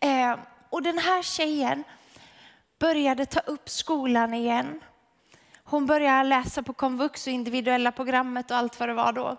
Eh, 0.00 0.36
och 0.70 0.82
den 0.82 0.98
här 0.98 1.22
tjejen 1.22 1.84
började 2.78 3.26
ta 3.26 3.40
upp 3.40 3.68
skolan 3.68 4.34
igen. 4.34 4.80
Hon 5.64 5.86
började 5.86 6.28
läsa 6.28 6.62
på 6.62 6.72
komvux 6.72 7.26
och 7.26 7.32
individuella 7.32 7.92
programmet 7.92 8.50
och 8.50 8.56
allt 8.56 8.80
vad 8.80 8.88
det 8.88 8.94
var 8.94 9.12
då. 9.12 9.38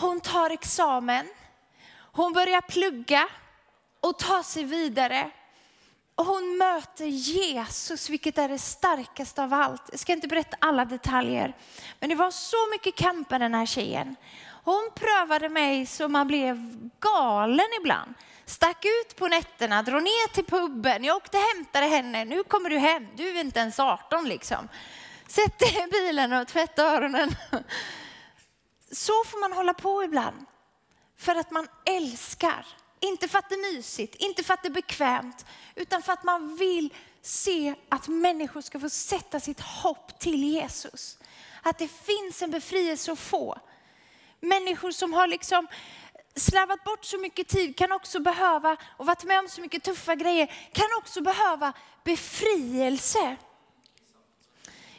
Hon 0.00 0.20
tar 0.20 0.50
examen, 0.50 1.28
hon 2.12 2.32
börjar 2.32 2.60
plugga 2.60 3.28
och 4.00 4.18
tar 4.18 4.42
sig 4.42 4.64
vidare. 4.64 5.30
Och 6.14 6.26
hon 6.26 6.56
möter 6.56 7.06
Jesus, 7.06 8.10
vilket 8.10 8.38
är 8.38 8.48
det 8.48 8.58
starkaste 8.58 9.42
av 9.42 9.54
allt. 9.54 9.82
Jag 9.90 10.00
ska 10.00 10.12
inte 10.12 10.28
berätta 10.28 10.56
alla 10.60 10.84
detaljer, 10.84 11.56
men 12.00 12.08
det 12.08 12.14
var 12.14 12.30
så 12.30 12.56
mycket 12.72 12.94
kamp 12.94 13.30
med 13.30 13.40
den 13.40 13.54
här 13.54 13.66
tjejen. 13.66 14.16
Hon 14.64 14.90
prövade 14.94 15.48
mig 15.48 15.86
så 15.86 16.08
man 16.08 16.26
blev 16.26 16.90
galen 17.00 17.66
ibland. 17.80 18.14
Stack 18.44 18.84
ut 18.84 19.16
på 19.16 19.28
nätterna, 19.28 19.82
drog 19.82 20.02
ner 20.02 20.34
till 20.34 20.44
puben, 20.44 21.04
jag 21.04 21.16
åkte 21.16 21.36
och 21.36 21.42
hämtade 21.56 21.86
henne. 21.86 22.24
Nu 22.24 22.44
kommer 22.44 22.70
du 22.70 22.78
hem, 22.78 23.06
du 23.16 23.28
är 23.28 23.40
inte 23.40 23.60
ens 23.60 23.80
18 23.80 24.28
liksom. 24.28 24.68
Sätt 25.26 25.58
dig 25.58 25.84
i 25.84 25.90
bilen 25.90 26.32
och 26.32 26.48
tvätta 26.48 26.84
öronen 26.84 27.36
så 28.90 29.24
får 29.24 29.40
man 29.40 29.52
hålla 29.52 29.74
på 29.74 30.04
ibland. 30.04 30.46
För 31.16 31.34
att 31.34 31.50
man 31.50 31.68
älskar. 31.86 32.66
Inte 33.00 33.28
för 33.28 33.38
att 33.38 33.48
det 33.48 33.54
är 33.54 33.72
mysigt, 33.72 34.14
inte 34.14 34.42
för 34.42 34.54
att 34.54 34.62
det 34.62 34.68
är 34.68 34.72
bekvämt, 34.72 35.46
utan 35.74 36.02
för 36.02 36.12
att 36.12 36.24
man 36.24 36.56
vill 36.56 36.94
se 37.22 37.74
att 37.88 38.08
människor 38.08 38.60
ska 38.60 38.80
få 38.80 38.88
sätta 38.88 39.40
sitt 39.40 39.60
hopp 39.60 40.18
till 40.18 40.44
Jesus. 40.44 41.18
Att 41.62 41.78
det 41.78 41.88
finns 41.88 42.42
en 42.42 42.50
befrielse 42.50 43.12
att 43.12 43.18
få. 43.18 43.58
Människor 44.40 44.90
som 44.90 45.12
har 45.12 45.26
liksom 45.26 45.68
slarvat 46.34 46.84
bort 46.84 47.04
så 47.04 47.18
mycket 47.18 47.48
tid 47.48 47.76
kan 47.76 47.92
också 47.92 48.20
behöva, 48.20 48.76
och 48.96 49.06
varit 49.06 49.24
med 49.24 49.38
om 49.38 49.48
så 49.48 49.60
mycket 49.60 49.82
tuffa 49.82 50.14
grejer, 50.14 50.46
kan 50.72 50.88
också 50.98 51.20
behöva 51.20 51.72
befrielse. 52.04 53.36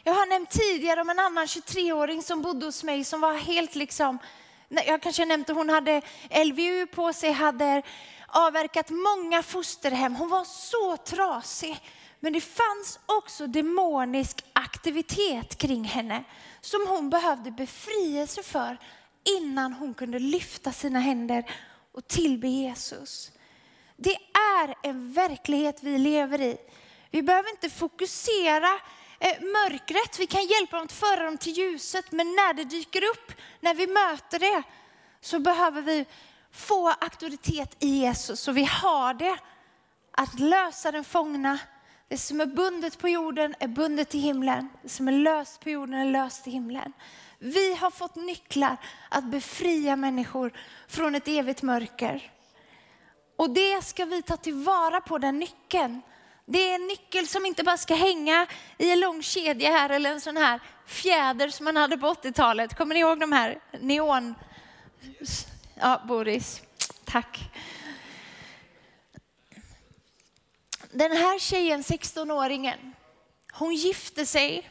Jag 0.04 0.14
har 0.14 0.26
nämnt 0.26 0.50
tidigare 0.50 1.02
om 1.02 1.10
en 1.10 1.20
annan 1.20 1.46
23-åring 1.46 2.22
som 2.22 2.42
bodde 2.42 2.66
hos 2.66 2.84
mig 2.84 3.04
som 3.04 3.22
var 3.22 3.34
helt 3.34 3.76
liksom, 3.76 4.20
jag 4.70 5.02
kanske 5.02 5.26
nämnde 5.26 5.54
hon 5.54 5.70
hade 5.70 6.02
LVU 6.46 6.86
på 6.86 7.14
sig, 7.14 7.32
hade 7.32 7.82
avverkat 8.28 8.90
många 8.90 9.44
fosterhem. 9.44 10.16
Hon 10.16 10.30
var 10.30 10.44
så 10.44 10.98
trasig. 10.98 11.80
Men 12.20 12.34
det 12.34 12.42
fanns 12.42 13.00
också 13.06 13.48
demonisk 13.48 14.44
aktivitet 14.54 15.58
kring 15.58 15.84
henne 15.84 16.24
som 16.62 16.88
hon 16.88 17.10
behövde 17.10 17.52
befrielse 17.52 18.44
för 18.44 18.78
innan 19.38 19.74
hon 19.74 19.94
kunde 19.94 20.20
lyfta 20.20 20.72
sina 20.72 21.00
händer 21.00 21.46
och 21.92 22.08
tillbe 22.08 22.48
Jesus. 22.48 23.32
Det 23.98 24.18
är 24.58 24.76
en 24.84 25.14
verklighet 25.14 25.84
vi 25.84 25.98
lever 25.98 26.42
i. 26.42 26.58
Vi 27.12 27.22
behöver 27.22 27.50
inte 27.50 27.70
fokusera 27.70 28.80
Eh, 29.24 29.42
mörkret. 29.42 30.20
Vi 30.20 30.28
kan 30.28 30.46
hjälpa 30.46 30.78
dem 30.78 30.86
att 30.86 30.92
föra 30.92 31.26
dem 31.26 31.38
till 31.38 31.58
ljuset. 31.58 32.12
Men 32.12 32.28
när 32.28 32.54
det 32.54 32.64
dyker 32.64 33.04
upp, 33.04 33.32
när 33.60 33.74
vi 33.74 33.88
möter 33.88 34.40
det, 34.40 34.64
så 35.22 35.40
behöver 35.40 35.82
vi 35.82 36.06
få 36.52 36.90
auktoritet 36.90 37.76
i 37.80 37.88
Jesus. 37.88 38.40
Så 38.40 38.52
vi 38.52 38.64
har 38.64 39.14
det 39.14 39.38
att 40.12 40.40
lösa 40.40 40.92
den 40.92 41.04
fångna. 41.04 41.60
Det 42.08 42.18
som 42.18 42.42
är 42.42 42.46
bundet 42.46 42.98
på 42.98 43.10
jorden 43.10 43.56
är 43.60 43.68
bundet 43.68 44.16
i 44.16 44.20
himlen. 44.20 44.70
Det 44.84 44.90
som 44.90 45.08
är 45.08 45.12
löst 45.12 45.60
på 45.60 45.70
jorden 45.70 45.96
är 45.96 46.12
löst 46.12 46.48
i 46.48 46.52
himlen. 46.52 46.94
Vi 47.40 47.76
har 47.76 47.92
fått 47.92 48.16
nycklar 48.16 48.78
att 49.10 49.24
befria 49.24 49.96
människor 49.96 50.54
från 50.88 51.16
ett 51.16 51.28
evigt 51.28 51.62
mörker. 51.62 52.32
Och 53.36 53.50
det 53.50 53.82
ska 53.84 54.06
vi 54.06 54.22
ta 54.22 54.38
tillvara 54.38 55.02
på, 55.02 55.18
den 55.18 55.40
nyckeln. 55.40 56.02
Det 56.46 56.70
är 56.70 56.76
en 56.76 56.88
nyckel 56.88 57.28
som 57.28 57.46
inte 57.46 57.64
bara 57.64 57.78
ska 57.78 57.96
hänga 57.96 58.48
i 58.78 58.92
en 58.92 59.00
lång 59.00 59.24
kedja 59.24 59.70
här 59.70 59.90
eller 59.90 60.12
en 60.12 60.22
sån 60.22 60.38
här 60.38 60.60
fjäder 60.86 61.50
som 61.50 61.64
man 61.64 61.78
hade 61.78 61.98
på 61.98 62.14
80-talet. 62.14 62.78
Kommer 62.78 62.96
ni 62.96 63.02
ihåg 63.02 63.20
de 63.20 63.32
här 63.32 63.60
neon? 63.82 64.36
Ja, 65.76 66.02
Boris. 66.08 66.62
Tack. 67.06 67.40
Den 70.92 71.12
här 71.12 71.40
tjejen, 71.40 71.82
16-åringen, 71.82 72.94
hon 73.54 73.76
gifte 73.76 74.26
sig. 74.26 74.70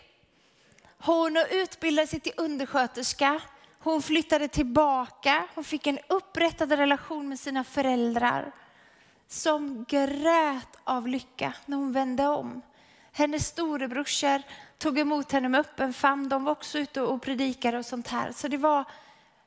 Hon 0.98 1.36
utbildade 1.50 2.06
sig 2.06 2.20
till 2.20 2.32
undersköterska. 2.36 3.40
Hon 3.78 4.02
flyttade 4.02 4.48
tillbaka. 4.48 5.46
Hon 5.54 5.64
fick 5.64 5.86
en 5.86 5.98
upprättad 6.08 6.72
relation 6.72 7.28
med 7.28 7.40
sina 7.40 7.64
föräldrar 7.64 8.52
som 9.32 9.84
grät 9.88 10.76
av 10.84 11.08
lycka 11.08 11.54
när 11.66 11.76
hon 11.76 11.92
vände 11.92 12.26
om. 12.26 12.62
Hennes 13.12 13.46
storebrorsor 13.46 14.42
tog 14.78 14.98
emot 14.98 15.32
henne 15.32 15.48
med 15.48 15.60
öppen 15.60 15.92
famn. 15.92 16.28
De 16.28 16.44
var 16.44 16.52
också 16.52 16.78
ute 16.78 17.00
och 17.00 17.22
predikade 17.22 17.78
och 17.78 17.86
sånt 17.86 18.08
här. 18.08 18.32
Så 18.32 18.48
det 18.48 18.56
var 18.56 18.84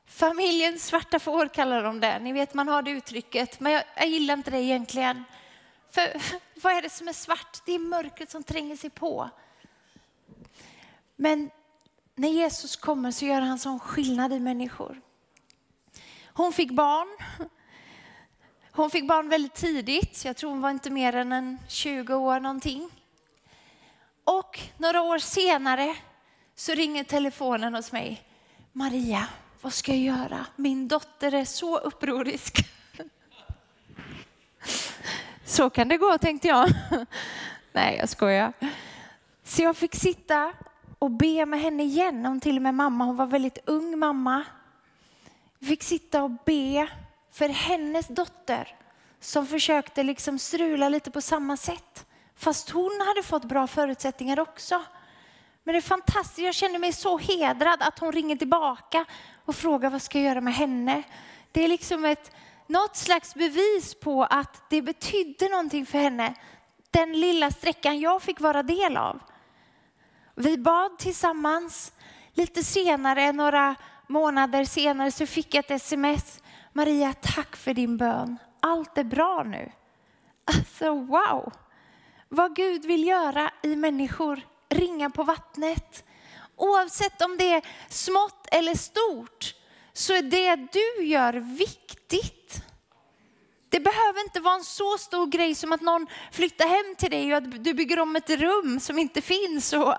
familjens 0.06 0.86
svarta 0.86 1.18
får 1.18 1.48
kallar 1.48 1.82
de 1.82 2.00
det. 2.00 2.18
Ni 2.18 2.32
vet 2.32 2.54
man 2.54 2.68
har 2.68 2.82
det 2.82 2.90
uttrycket, 2.90 3.60
men 3.60 3.72
jag, 3.72 3.82
jag 3.96 4.08
gillar 4.08 4.34
inte 4.34 4.50
det 4.50 4.62
egentligen. 4.62 5.24
För 5.90 6.22
vad 6.62 6.72
är 6.72 6.82
det 6.82 6.90
som 6.90 7.08
är 7.08 7.12
svart? 7.12 7.62
Det 7.66 7.72
är 7.72 7.78
mörkret 7.78 8.30
som 8.30 8.42
tränger 8.42 8.76
sig 8.76 8.90
på. 8.90 9.30
Men 11.16 11.50
när 12.14 12.28
Jesus 12.28 12.76
kommer 12.76 13.10
så 13.10 13.24
gör 13.24 13.40
han 13.40 13.58
sån 13.58 13.80
skillnad 13.80 14.32
i 14.32 14.40
människor. 14.40 15.00
Hon 16.26 16.52
fick 16.52 16.70
barn. 16.70 17.08
Hon 18.76 18.90
fick 18.90 19.08
barn 19.08 19.28
väldigt 19.28 19.54
tidigt. 19.54 20.24
Jag 20.24 20.36
tror 20.36 20.50
hon 20.50 20.60
var 20.60 20.70
inte 20.70 20.90
mer 20.90 21.16
än 21.16 21.32
en 21.32 21.58
20 21.68 22.14
år 22.14 22.40
någonting. 22.40 22.90
Och 24.24 24.60
några 24.76 25.02
år 25.02 25.18
senare 25.18 25.96
så 26.54 26.74
ringer 26.74 27.04
telefonen 27.04 27.74
hos 27.74 27.92
mig. 27.92 28.22
Maria, 28.72 29.26
vad 29.60 29.72
ska 29.72 29.94
jag 29.94 30.18
göra? 30.18 30.46
Min 30.56 30.88
dotter 30.88 31.34
är 31.34 31.44
så 31.44 31.78
upprorisk. 31.78 32.58
Så 35.44 35.70
kan 35.70 35.88
det 35.88 35.96
gå 35.96 36.18
tänkte 36.18 36.48
jag. 36.48 36.68
Nej, 37.72 37.96
jag 37.96 38.08
skojar. 38.08 38.52
Så 39.44 39.62
jag 39.62 39.76
fick 39.76 39.94
sitta 39.94 40.52
och 40.98 41.10
be 41.10 41.46
med 41.46 41.60
henne 41.60 41.82
igen. 41.82 42.26
Hon 42.26 42.40
till 42.40 42.56
och 42.56 42.62
med 42.62 42.74
mamma, 42.74 43.04
hon 43.04 43.16
var 43.16 43.26
väldigt 43.26 43.58
ung 43.66 43.98
mamma. 43.98 44.44
Jag 45.58 45.68
fick 45.68 45.82
sitta 45.82 46.22
och 46.22 46.30
be 46.30 46.88
för 47.34 47.48
hennes 47.48 48.08
dotter 48.08 48.76
som 49.20 49.46
försökte 49.46 50.02
liksom 50.02 50.38
strula 50.38 50.88
lite 50.88 51.10
på 51.10 51.20
samma 51.20 51.56
sätt. 51.56 52.06
Fast 52.36 52.70
hon 52.70 53.00
hade 53.06 53.22
fått 53.22 53.44
bra 53.44 53.66
förutsättningar 53.66 54.40
också. 54.40 54.82
Men 55.64 55.72
det 55.72 55.78
är 55.78 55.82
fantastiskt, 55.82 56.38
jag 56.38 56.54
känner 56.54 56.78
mig 56.78 56.92
så 56.92 57.18
hedrad 57.18 57.82
att 57.82 57.98
hon 57.98 58.12
ringer 58.12 58.36
tillbaka 58.36 59.04
och 59.44 59.56
frågar 59.56 59.90
vad 59.90 60.02
ska 60.02 60.18
jag 60.18 60.28
göra 60.28 60.40
med 60.40 60.54
henne. 60.54 61.02
Det 61.52 61.64
är 61.64 61.68
liksom 61.68 62.04
ett, 62.04 62.30
något 62.66 62.96
slags 62.96 63.34
bevis 63.34 63.94
på 63.94 64.24
att 64.24 64.70
det 64.70 64.82
betydde 64.82 65.48
någonting 65.48 65.86
för 65.86 65.98
henne. 65.98 66.34
Den 66.90 67.20
lilla 67.20 67.50
sträckan 67.50 68.00
jag 68.00 68.22
fick 68.22 68.40
vara 68.40 68.62
del 68.62 68.96
av. 68.96 69.20
Vi 70.34 70.58
bad 70.58 70.98
tillsammans. 70.98 71.92
Lite 72.32 72.64
senare, 72.64 73.32
några 73.32 73.74
månader 74.06 74.64
senare, 74.64 75.10
så 75.10 75.26
fick 75.26 75.54
jag 75.54 75.64
ett 75.64 75.70
sms. 75.70 76.40
Maria, 76.76 77.12
tack 77.12 77.56
för 77.56 77.74
din 77.74 77.96
bön. 77.96 78.38
Allt 78.60 78.98
är 78.98 79.04
bra 79.04 79.42
nu. 79.42 79.72
Alltså 80.44 80.94
wow! 80.94 81.52
Vad 82.28 82.56
Gud 82.56 82.84
vill 82.84 83.06
göra 83.08 83.50
i 83.62 83.76
människor. 83.76 84.40
Ringa 84.68 85.10
på 85.10 85.24
vattnet. 85.24 86.04
Oavsett 86.56 87.22
om 87.22 87.36
det 87.36 87.52
är 87.52 87.62
smått 87.88 88.46
eller 88.50 88.74
stort 88.74 89.54
så 89.92 90.12
är 90.12 90.22
det 90.22 90.56
du 90.56 91.04
gör 91.04 91.32
viktigt. 91.32 92.64
Det 93.68 93.80
behöver 93.80 94.20
inte 94.20 94.40
vara 94.40 94.54
en 94.54 94.64
så 94.64 94.98
stor 94.98 95.26
grej 95.26 95.54
som 95.54 95.72
att 95.72 95.80
någon 95.80 96.06
flyttar 96.32 96.68
hem 96.68 96.96
till 96.96 97.10
dig 97.10 97.32
och 97.32 97.38
att 97.38 97.64
du 97.64 97.74
bygger 97.74 98.00
om 98.00 98.16
ett 98.16 98.30
rum 98.30 98.80
som 98.80 98.98
inte 98.98 99.20
finns 99.20 99.72
och 99.72 99.94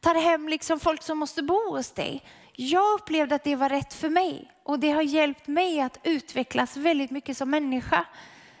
tar 0.00 0.14
hem 0.14 0.48
liksom 0.48 0.80
folk 0.80 1.02
som 1.02 1.18
måste 1.18 1.42
bo 1.42 1.70
hos 1.70 1.92
dig. 1.92 2.24
Jag 2.60 2.94
upplevde 2.94 3.34
att 3.34 3.44
det 3.44 3.56
var 3.56 3.68
rätt 3.68 3.94
för 3.94 4.08
mig 4.08 4.52
och 4.62 4.78
det 4.78 4.90
har 4.90 5.02
hjälpt 5.02 5.46
mig 5.46 5.80
att 5.80 5.98
utvecklas 6.02 6.76
väldigt 6.76 7.10
mycket 7.10 7.36
som 7.36 7.50
människa. 7.50 8.04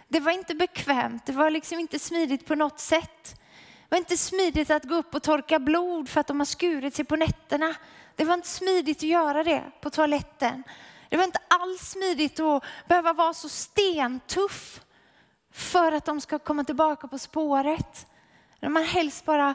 Det 0.08 0.20
var 0.20 0.32
inte 0.32 0.54
bekvämt, 0.54 1.26
det 1.26 1.32
var 1.32 1.50
liksom 1.50 1.78
inte 1.78 1.98
smidigt 1.98 2.46
på 2.46 2.54
något 2.54 2.80
sätt. 2.80 3.40
Det 3.88 3.88
var 3.88 3.98
inte 3.98 4.16
smidigt 4.16 4.70
att 4.70 4.84
gå 4.84 4.94
upp 4.94 5.14
och 5.14 5.22
torka 5.22 5.58
blod 5.58 6.08
för 6.08 6.20
att 6.20 6.26
de 6.26 6.40
har 6.40 6.44
skurit 6.44 6.94
sig 6.94 7.04
på 7.04 7.16
nätterna. 7.16 7.74
Det 8.16 8.24
var 8.24 8.34
inte 8.34 8.48
smidigt 8.48 8.96
att 8.96 9.02
göra 9.02 9.44
det 9.44 9.62
på 9.80 9.90
toaletten. 9.90 10.62
Det 11.08 11.16
var 11.16 11.24
inte 11.24 11.40
alls 11.48 11.90
smidigt 11.90 12.40
att 12.40 12.64
behöva 12.88 13.12
vara 13.12 13.34
så 13.34 13.48
stentuff 13.48 14.80
för 15.52 15.92
att 15.92 16.04
de 16.04 16.20
ska 16.20 16.38
komma 16.38 16.64
tillbaka 16.64 17.08
på 17.08 17.18
spåret. 17.18 18.06
När 18.60 18.68
man 18.68 18.84
helst 18.84 19.24
bara 19.24 19.54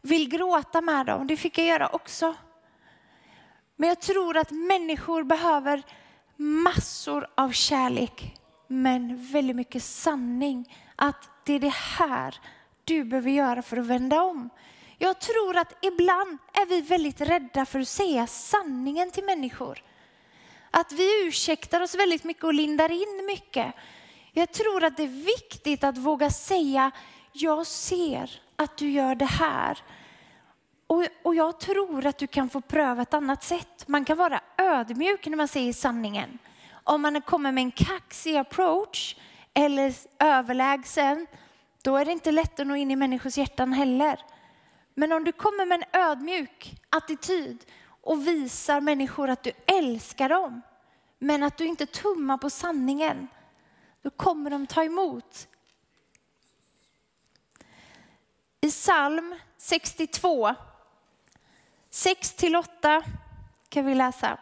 vill 0.00 0.28
gråta 0.28 0.80
med 0.80 1.06
dem. 1.06 1.26
Det 1.26 1.36
fick 1.36 1.58
jag 1.58 1.66
göra 1.66 1.88
också. 1.88 2.34
Men 3.76 3.88
jag 3.88 4.00
tror 4.00 4.36
att 4.36 4.50
människor 4.50 5.22
behöver 5.22 5.82
massor 6.36 7.26
av 7.34 7.50
kärlek, 7.50 8.36
men 8.66 9.26
väldigt 9.32 9.56
mycket 9.56 9.82
sanning. 9.82 10.76
Att 10.96 11.28
det 11.44 11.52
är 11.52 11.60
det 11.60 11.74
här 11.74 12.40
du 12.84 13.04
behöver 13.04 13.30
göra 13.30 13.62
för 13.62 13.76
att 13.76 13.86
vända 13.86 14.22
om. 14.22 14.50
Jag 14.98 15.20
tror 15.20 15.56
att 15.56 15.84
ibland 15.84 16.38
är 16.52 16.66
vi 16.66 16.80
väldigt 16.80 17.20
rädda 17.20 17.66
för 17.66 17.80
att 17.80 17.88
säga 17.88 18.26
sanningen 18.26 19.10
till 19.10 19.24
människor. 19.24 19.82
Att 20.70 20.92
vi 20.92 21.26
ursäktar 21.26 21.80
oss 21.80 21.94
väldigt 21.94 22.24
mycket 22.24 22.44
och 22.44 22.54
lindar 22.54 22.92
in 22.92 23.26
mycket. 23.26 23.74
Jag 24.32 24.52
tror 24.52 24.84
att 24.84 24.96
det 24.96 25.02
är 25.02 25.24
viktigt 25.24 25.84
att 25.84 25.98
våga 25.98 26.30
säga, 26.30 26.90
jag 27.32 27.66
ser 27.66 28.30
att 28.56 28.76
du 28.76 28.90
gör 28.90 29.14
det 29.14 29.24
här. 29.24 29.78
Och, 30.94 31.04
och 31.22 31.34
jag 31.34 31.60
tror 31.60 32.06
att 32.06 32.18
du 32.18 32.26
kan 32.26 32.48
få 32.48 32.60
pröva 32.60 33.02
ett 33.02 33.14
annat 33.14 33.42
sätt. 33.44 33.88
Man 33.88 34.04
kan 34.04 34.18
vara 34.18 34.40
ödmjuk 34.58 35.26
när 35.26 35.36
man 35.36 35.48
säger 35.48 35.72
sanningen. 35.72 36.38
Om 36.84 37.02
man 37.02 37.22
kommer 37.22 37.52
med 37.52 37.62
en 37.62 37.70
kaxig 37.70 38.36
approach 38.36 39.16
eller 39.54 39.94
överlägsen, 40.18 41.26
då 41.82 41.96
är 41.96 42.04
det 42.04 42.12
inte 42.12 42.32
lätt 42.32 42.60
att 42.60 42.66
nå 42.66 42.76
in 42.76 42.90
i 42.90 42.96
människors 42.96 43.38
hjärtan 43.38 43.72
heller. 43.72 44.20
Men 44.94 45.12
om 45.12 45.24
du 45.24 45.32
kommer 45.32 45.66
med 45.66 45.82
en 45.82 46.00
ödmjuk 46.00 46.82
attityd 46.88 47.64
och 48.00 48.26
visar 48.26 48.80
människor 48.80 49.30
att 49.30 49.42
du 49.42 49.52
älskar 49.66 50.28
dem, 50.28 50.62
men 51.18 51.42
att 51.42 51.56
du 51.56 51.66
inte 51.66 51.86
tummar 51.86 52.38
på 52.38 52.50
sanningen, 52.50 53.28
då 54.02 54.10
kommer 54.10 54.50
de 54.50 54.66
ta 54.66 54.84
emot. 54.84 55.48
I 58.60 58.70
psalm 58.70 59.34
62, 59.56 60.54
6 61.94 62.34
till 62.34 62.56
8 62.56 63.02
kan 63.68 63.86
vi 63.86 63.94
läsa. 63.94 64.38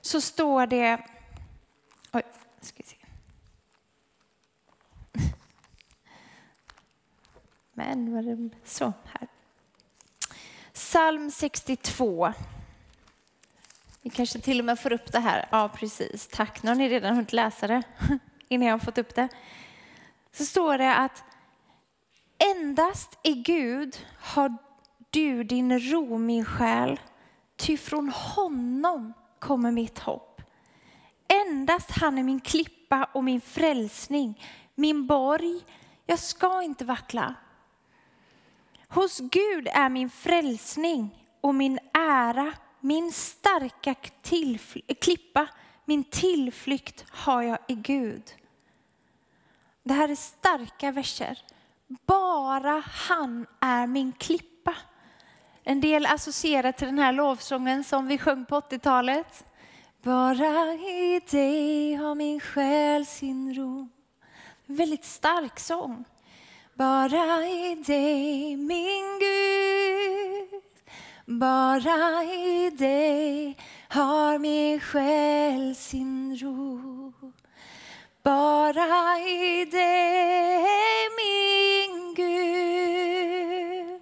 Så 0.00 0.20
står 0.20 0.66
det, 0.66 1.06
oj, 2.12 2.22
ska 2.60 2.76
vi 2.76 2.84
se. 2.84 2.96
Men 7.72 8.14
var 8.14 8.22
det 8.22 8.50
så 8.64 8.92
här. 9.04 9.28
Psalm 10.72 11.30
62. 11.30 12.32
Vi 14.02 14.10
kanske 14.10 14.40
till 14.40 14.58
och 14.58 14.64
med 14.64 14.80
får 14.80 14.92
upp 14.92 15.12
det 15.12 15.20
här. 15.20 15.48
Ja, 15.50 15.68
precis. 15.68 16.28
Tack. 16.32 16.62
Nu 16.62 16.70
har 16.70 16.76
ni 16.76 16.88
redan 16.88 17.14
hunnit 17.14 17.32
läsa 17.32 17.66
det 17.66 17.82
innan 18.48 18.66
jag 18.66 18.74
har 18.74 18.78
fått 18.78 18.98
upp 18.98 19.14
det. 19.14 19.28
Så 20.32 20.44
står 20.44 20.78
det 20.78 20.96
att 20.96 21.24
endast 22.38 23.18
i 23.22 23.32
Gud 23.32 24.06
har 24.20 24.56
du 25.10 25.44
din 25.44 25.80
ro, 25.80 26.18
min 26.18 26.44
själ. 26.44 27.00
Ty 27.56 27.76
från 27.76 28.08
honom 28.08 29.12
kommer 29.38 29.70
mitt 29.70 29.98
hopp. 29.98 30.42
Endast 31.28 31.90
han 31.90 32.18
är 32.18 32.22
min 32.22 32.40
klippa 32.40 33.08
och 33.12 33.24
min 33.24 33.40
frälsning, 33.40 34.42
min 34.74 35.06
borg. 35.06 35.64
Jag 36.06 36.18
ska 36.18 36.62
inte 36.62 36.84
vackla. 36.84 37.34
Hos 38.88 39.20
Gud 39.20 39.68
är 39.72 39.88
min 39.88 40.10
frälsning 40.10 41.24
och 41.40 41.54
min 41.54 41.78
ära, 41.92 42.52
min 42.80 43.12
starka 43.12 43.94
klippa, 45.00 45.48
min 45.84 46.04
tillflykt 46.04 47.04
har 47.08 47.42
jag 47.42 47.58
i 47.68 47.74
Gud. 47.74 48.22
Det 49.82 49.94
här 49.94 50.08
är 50.08 50.14
starka 50.14 50.92
verser. 50.92 51.42
Bara 51.88 52.82
han 52.86 53.46
är 53.60 53.86
min 53.86 54.12
klippa. 54.12 54.74
En 55.64 55.80
del 55.80 56.06
associerar 56.06 56.72
till 56.72 56.86
den 56.86 56.98
här 56.98 57.12
lovsången 57.12 57.84
som 57.84 58.06
vi 58.06 58.18
sjöng 58.18 58.44
på 58.44 58.60
80-talet. 58.60 59.44
Bara 60.02 60.72
i 60.74 61.20
dig 61.30 61.94
har 61.94 62.14
min 62.14 62.40
själ 62.40 63.06
sin 63.06 63.54
ro. 63.54 63.88
Väldigt 64.66 65.04
stark 65.04 65.58
sång. 65.58 66.04
Bara 66.74 67.46
i 67.46 67.74
dig 67.74 68.56
min 68.56 69.18
Gud, 69.20 70.62
Bara 71.26 72.24
i 72.24 72.70
dig 72.70 73.58
har 73.88 74.38
min 74.38 74.80
själ 74.80 75.74
sin 75.74 76.36
ro. 76.36 77.12
Bara 78.26 79.18
i 79.18 79.64
dig 79.64 80.64
min 81.16 82.14
Gud. 82.14 84.00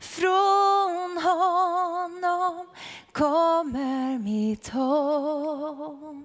Från 0.00 1.18
honom 1.22 2.66
kommer 3.12 4.18
mitt 4.18 4.68
hopp. 4.68 6.16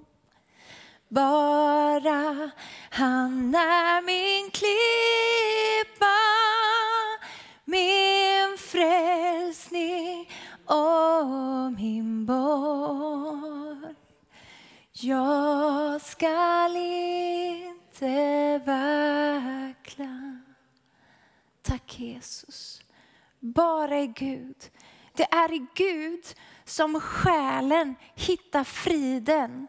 Bara 1.09 2.51
han 2.89 3.55
är 3.55 4.01
min 4.01 4.51
klippa, 4.51 6.19
min 7.65 8.57
frälsning 8.57 10.29
och 10.65 11.71
min 11.77 12.25
borg. 12.25 13.50
Jag 15.03 16.01
skall 16.01 16.75
inte 16.75 18.57
vackla. 18.65 20.39
Tack 21.61 21.99
Jesus. 21.99 22.81
Bara 23.39 23.99
i 23.99 24.07
Gud. 24.07 24.55
Det 25.13 25.23
är 25.23 25.53
i 25.53 25.65
Gud 25.75 26.25
som 26.65 26.99
själen 26.99 27.95
hittar 28.15 28.63
friden. 28.63 29.67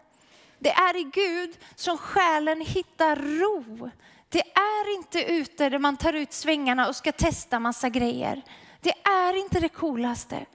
Det 0.58 0.72
är 0.72 0.96
i 0.96 1.10
Gud 1.12 1.58
som 1.74 1.98
själen 1.98 2.60
hittar 2.60 3.16
ro. 3.16 3.90
Det 4.28 4.42
är 4.54 4.96
inte 4.96 5.32
ute 5.32 5.68
där 5.68 5.78
man 5.78 5.96
tar 5.96 6.12
ut 6.12 6.32
svängarna 6.32 6.88
och 6.88 6.96
ska 6.96 7.12
testa 7.12 7.60
massa 7.60 7.88
grejer. 7.88 8.42
Det 8.80 8.94
är 9.08 9.36
inte 9.36 9.60
det 9.60 9.68
coolaste. 9.68 10.46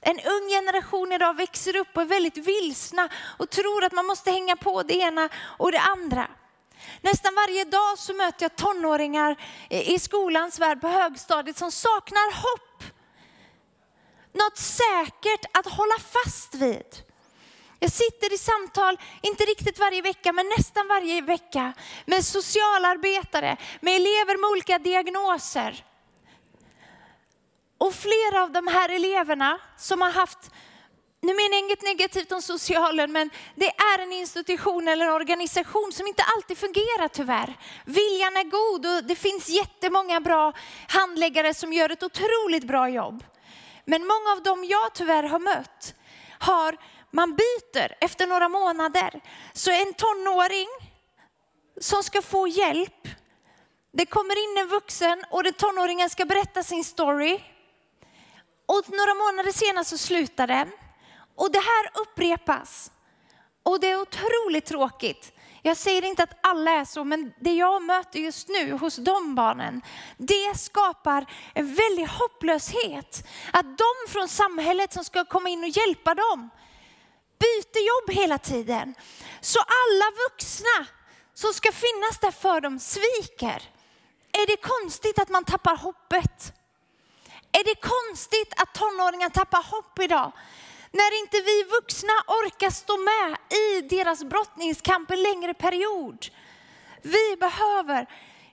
En 0.00 0.20
ung 0.20 0.48
generation 0.48 1.12
idag 1.12 1.36
växer 1.36 1.76
upp 1.76 1.96
och 1.96 2.02
är 2.02 2.06
väldigt 2.06 2.36
vilsna 2.36 3.08
och 3.38 3.50
tror 3.50 3.84
att 3.84 3.92
man 3.92 4.06
måste 4.06 4.30
hänga 4.30 4.56
på 4.56 4.82
det 4.82 4.94
ena 4.94 5.28
och 5.34 5.72
det 5.72 5.80
andra. 5.80 6.28
Nästan 7.00 7.34
varje 7.34 7.64
dag 7.64 7.98
så 7.98 8.14
möter 8.14 8.44
jag 8.44 8.56
tonåringar 8.56 9.36
i 9.68 9.98
skolans 9.98 10.58
värld 10.58 10.80
på 10.80 10.88
högstadiet 10.88 11.58
som 11.58 11.72
saknar 11.72 12.34
hopp. 12.34 12.84
Något 14.32 14.58
säkert 14.58 15.58
att 15.58 15.66
hålla 15.66 15.98
fast 15.98 16.54
vid. 16.54 17.02
Jag 17.78 17.92
sitter 17.92 18.34
i 18.34 18.38
samtal, 18.38 18.98
inte 19.22 19.44
riktigt 19.44 19.78
varje 19.78 20.02
vecka, 20.02 20.32
men 20.32 20.46
nästan 20.58 20.88
varje 20.88 21.20
vecka 21.20 21.72
med 22.06 22.24
socialarbetare, 22.24 23.56
med 23.80 23.96
elever 23.96 24.40
med 24.40 24.50
olika 24.50 24.78
diagnoser. 24.78 25.84
Och 27.80 27.94
flera 27.94 28.42
av 28.42 28.52
de 28.52 28.66
här 28.66 28.88
eleverna 28.88 29.58
som 29.76 30.00
har 30.02 30.10
haft, 30.10 30.38
nu 31.20 31.34
menar 31.34 31.50
jag 31.50 31.58
inget 31.58 31.82
negativt 31.82 32.32
om 32.32 32.42
socialen, 32.42 33.12
men 33.12 33.30
det 33.54 33.68
är 33.68 33.98
en 33.98 34.12
institution 34.12 34.88
eller 34.88 35.10
organisation 35.14 35.92
som 35.92 36.06
inte 36.06 36.22
alltid 36.36 36.58
fungerar 36.58 37.08
tyvärr. 37.08 37.58
Viljan 37.84 38.36
är 38.36 38.44
god 38.44 38.86
och 38.86 39.04
det 39.04 39.14
finns 39.14 39.48
jättemånga 39.48 40.20
bra 40.20 40.52
handläggare 40.88 41.54
som 41.54 41.72
gör 41.72 41.90
ett 41.90 42.02
otroligt 42.02 42.64
bra 42.64 42.88
jobb. 42.88 43.24
Men 43.84 44.06
många 44.06 44.32
av 44.32 44.42
dem 44.42 44.64
jag 44.64 44.94
tyvärr 44.94 45.22
har 45.22 45.38
mött 45.38 45.94
har 46.38 46.76
man 47.10 47.36
byter 47.36 47.94
efter 48.00 48.26
några 48.26 48.48
månader. 48.48 49.20
Så 49.52 49.70
en 49.70 49.94
tonåring 49.94 50.68
som 51.80 52.02
ska 52.02 52.22
få 52.22 52.48
hjälp, 52.48 53.08
det 53.92 54.06
kommer 54.06 54.44
in 54.44 54.58
en 54.58 54.68
vuxen 54.68 55.24
och 55.30 55.42
den 55.42 55.52
tonåringen 55.52 56.10
ska 56.10 56.24
berätta 56.24 56.62
sin 56.62 56.84
story. 56.84 57.40
Och 58.72 58.84
några 58.90 59.14
månader 59.14 59.52
senare 59.52 59.84
så 59.84 59.98
slutar 59.98 60.46
den. 60.46 60.72
Och 61.34 61.52
det 61.52 61.58
här 61.58 61.90
upprepas. 62.02 62.90
Och 63.62 63.80
det 63.80 63.90
är 63.90 64.00
otroligt 64.00 64.66
tråkigt. 64.66 65.32
Jag 65.62 65.76
säger 65.76 66.04
inte 66.04 66.22
att 66.22 66.38
alla 66.42 66.70
är 66.70 66.84
så, 66.84 67.04
men 67.04 67.32
det 67.40 67.54
jag 67.54 67.82
möter 67.82 68.18
just 68.18 68.48
nu 68.48 68.72
hos 68.72 68.96
de 68.96 69.34
barnen, 69.34 69.82
det 70.16 70.58
skapar 70.58 71.26
en 71.54 71.74
väldig 71.74 72.06
hopplöshet. 72.06 73.26
Att 73.52 73.78
de 73.78 74.12
från 74.12 74.28
samhället 74.28 74.92
som 74.92 75.04
ska 75.04 75.24
komma 75.24 75.48
in 75.48 75.64
och 75.64 75.68
hjälpa 75.68 76.14
dem, 76.14 76.50
byter 77.38 77.86
jobb 77.88 78.18
hela 78.18 78.38
tiden. 78.38 78.94
Så 79.40 79.58
alla 79.58 80.04
vuxna 80.28 80.86
som 81.34 81.52
ska 81.52 81.72
finnas 81.72 82.18
där 82.20 82.30
för 82.30 82.60
dem 82.60 82.78
sviker. 82.78 83.62
Är 84.32 84.46
det 84.46 84.56
konstigt 84.56 85.18
att 85.18 85.28
man 85.28 85.44
tappar 85.44 85.76
hoppet? 85.76 86.59
Är 87.52 87.64
det 87.64 87.74
konstigt 87.74 88.52
att 88.56 88.74
tonåringar 88.74 89.28
tappar 89.28 89.62
hopp 89.62 89.98
idag? 89.98 90.32
När 90.92 91.20
inte 91.20 91.40
vi 91.40 91.64
vuxna 91.64 92.12
orkar 92.26 92.70
stå 92.70 92.96
med 92.96 93.36
i 93.60 93.80
deras 93.80 94.24
brottningskamp 94.24 95.10
en 95.10 95.22
längre 95.22 95.54
period. 95.54 96.26
Vi 97.02 97.36
behöver 97.40 98.06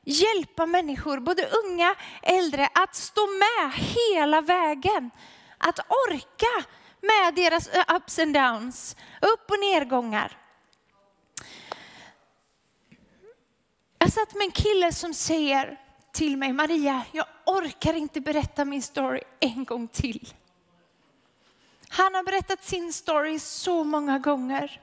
hjälpa 0.04 0.66
människor, 0.66 1.20
både 1.20 1.50
unga, 1.66 1.96
äldre, 2.22 2.70
att 2.74 2.96
stå 2.96 3.28
med 3.28 3.74
hela 3.74 4.42
vägen. 4.42 5.12
Att 5.58 5.80
orka 5.80 6.66
med 7.02 7.36
deras 7.36 7.70
ups 7.96 8.20
and 8.20 8.34
downs, 8.34 8.96
upp 9.22 9.52
och 9.52 9.60
nedgångar. 9.60 10.38
Jag 14.00 14.14
satt 14.14 14.34
med 14.34 14.46
en 14.46 14.52
kille 14.52 14.92
som 14.92 15.14
säger 15.14 15.78
till 16.18 16.38
mig, 16.38 16.54
Maria, 16.54 17.04
jag 17.12 17.26
orkar 17.46 17.94
inte 17.94 18.22
berätta 18.22 18.66
min 18.66 18.82
story 18.82 19.22
en 19.40 19.66
gång 19.66 19.88
till. 19.88 20.34
Han 21.90 22.16
har 22.16 22.24
berättat 22.24 22.64
sin 22.64 22.94
story 22.94 23.40
så 23.40 23.84
många 23.84 24.20
gånger. 24.20 24.82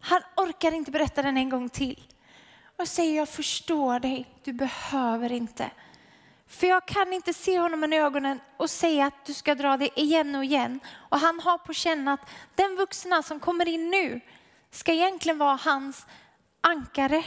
Han 0.00 0.22
orkar 0.36 0.72
inte 0.72 0.90
berätta 0.90 1.22
den 1.22 1.36
en 1.36 1.50
gång 1.50 1.68
till. 1.68 2.02
Och 2.64 2.80
jag 2.80 2.88
säger, 2.88 3.16
jag 3.16 3.28
förstår 3.28 4.00
dig, 4.00 4.26
du 4.44 4.52
behöver 4.52 5.32
inte. 5.32 5.70
För 6.46 6.66
jag 6.66 6.86
kan 6.86 7.12
inte 7.12 7.34
se 7.34 7.58
honom 7.58 7.92
i 7.92 7.98
ögonen 7.98 8.40
och 8.56 8.70
säga 8.70 9.06
att 9.06 9.24
du 9.26 9.34
ska 9.34 9.54
dra 9.54 9.76
det 9.76 10.00
igen 10.00 10.34
och 10.34 10.44
igen. 10.44 10.80
Och 10.94 11.18
han 11.18 11.40
har 11.40 11.58
på 11.58 11.72
känn 11.72 12.08
att 12.08 12.30
den 12.54 12.76
vuxna 12.76 13.22
som 13.22 13.40
kommer 13.40 13.68
in 13.68 13.90
nu 13.90 14.20
ska 14.70 14.92
egentligen 14.92 15.38
vara 15.38 15.58
hans 15.62 16.06
ankare. 16.60 17.24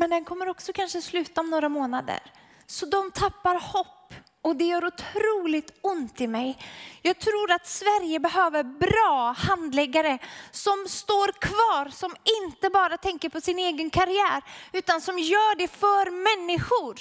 Men 0.00 0.10
den 0.10 0.24
kommer 0.24 0.48
också 0.48 0.72
kanske 0.72 1.02
sluta 1.02 1.40
om 1.40 1.50
några 1.50 1.68
månader. 1.68 2.20
Så 2.66 2.86
de 2.86 3.10
tappar 3.10 3.60
hopp 3.60 4.14
och 4.42 4.56
det 4.56 4.64
gör 4.64 4.84
otroligt 4.84 5.78
ont 5.80 6.20
i 6.20 6.26
mig. 6.26 6.58
Jag 7.02 7.18
tror 7.18 7.52
att 7.52 7.66
Sverige 7.66 8.20
behöver 8.20 8.62
bra 8.62 9.34
handläggare 9.38 10.18
som 10.50 10.84
står 10.88 11.32
kvar, 11.32 11.88
som 11.90 12.14
inte 12.42 12.70
bara 12.70 12.96
tänker 12.96 13.28
på 13.28 13.40
sin 13.40 13.58
egen 13.58 13.90
karriär, 13.90 14.42
utan 14.72 15.00
som 15.00 15.18
gör 15.18 15.56
det 15.56 15.68
för 15.68 16.10
människor. 16.10 16.98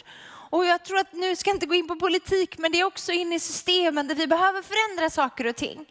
Och 0.49 0.65
jag 0.65 0.83
tror 0.83 0.97
att 0.97 1.13
nu 1.13 1.35
ska 1.35 1.49
jag 1.49 1.55
inte 1.55 1.65
gå 1.65 1.75
in 1.75 1.87
på 1.87 1.95
politik, 1.95 2.57
men 2.57 2.71
det 2.71 2.79
är 2.79 2.85
också 2.85 3.11
in 3.11 3.33
i 3.33 3.39
systemen 3.39 4.07
där 4.07 4.15
vi 4.15 4.27
behöver 4.27 4.61
förändra 4.61 5.09
saker 5.09 5.47
och 5.47 5.55
ting. 5.55 5.85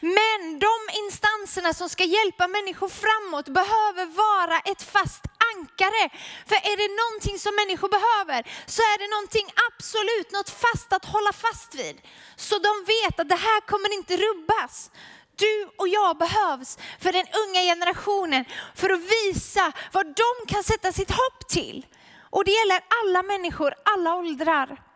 Men 0.00 0.58
de 0.58 0.74
instanserna 1.02 1.74
som 1.74 1.88
ska 1.88 2.04
hjälpa 2.04 2.48
människor 2.48 2.88
framåt 2.88 3.48
behöver 3.48 4.06
vara 4.06 4.58
ett 4.60 4.82
fast 4.82 5.24
ankare. 5.54 6.02
För 6.48 6.56
är 6.70 6.76
det 6.82 6.90
någonting 7.02 7.38
som 7.38 7.54
människor 7.54 7.88
behöver 7.98 8.40
så 8.66 8.82
är 8.82 8.98
det 8.98 9.08
någonting 9.16 9.48
absolut, 9.68 10.28
något 10.32 10.50
fast 10.64 10.92
att 10.92 11.04
hålla 11.04 11.32
fast 11.32 11.74
vid. 11.74 11.96
Så 12.36 12.54
de 12.58 12.72
vet 12.94 13.20
att 13.20 13.28
det 13.28 13.42
här 13.48 13.60
kommer 13.60 13.94
inte 13.98 14.16
rubbas. 14.16 14.90
Du 15.36 15.70
och 15.76 15.88
jag 15.88 16.18
behövs 16.18 16.78
för 17.00 17.12
den 17.12 17.26
unga 17.42 17.60
generationen 17.60 18.44
för 18.74 18.90
att 18.90 19.00
visa 19.00 19.72
vad 19.92 20.06
de 20.06 20.32
kan 20.52 20.62
sätta 20.62 20.92
sitt 20.92 21.10
hopp 21.10 21.48
till. 21.48 21.86
Och 22.30 22.44
det 22.44 22.50
gäller 22.50 22.80
alla 23.00 23.22
människor, 23.22 23.74
alla 23.84 24.14
åldrar. 24.14 24.89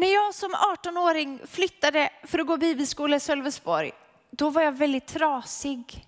När 0.00 0.14
jag 0.14 0.34
som 0.34 0.52
18-åring 0.54 1.40
flyttade 1.46 2.10
för 2.22 2.38
att 2.38 2.46
gå 2.46 2.56
bibelskola 2.56 3.16
i 3.16 3.20
Sölvesborg, 3.20 3.92
då 4.30 4.50
var 4.50 4.62
jag 4.62 4.72
väldigt 4.72 5.06
trasig. 5.06 6.06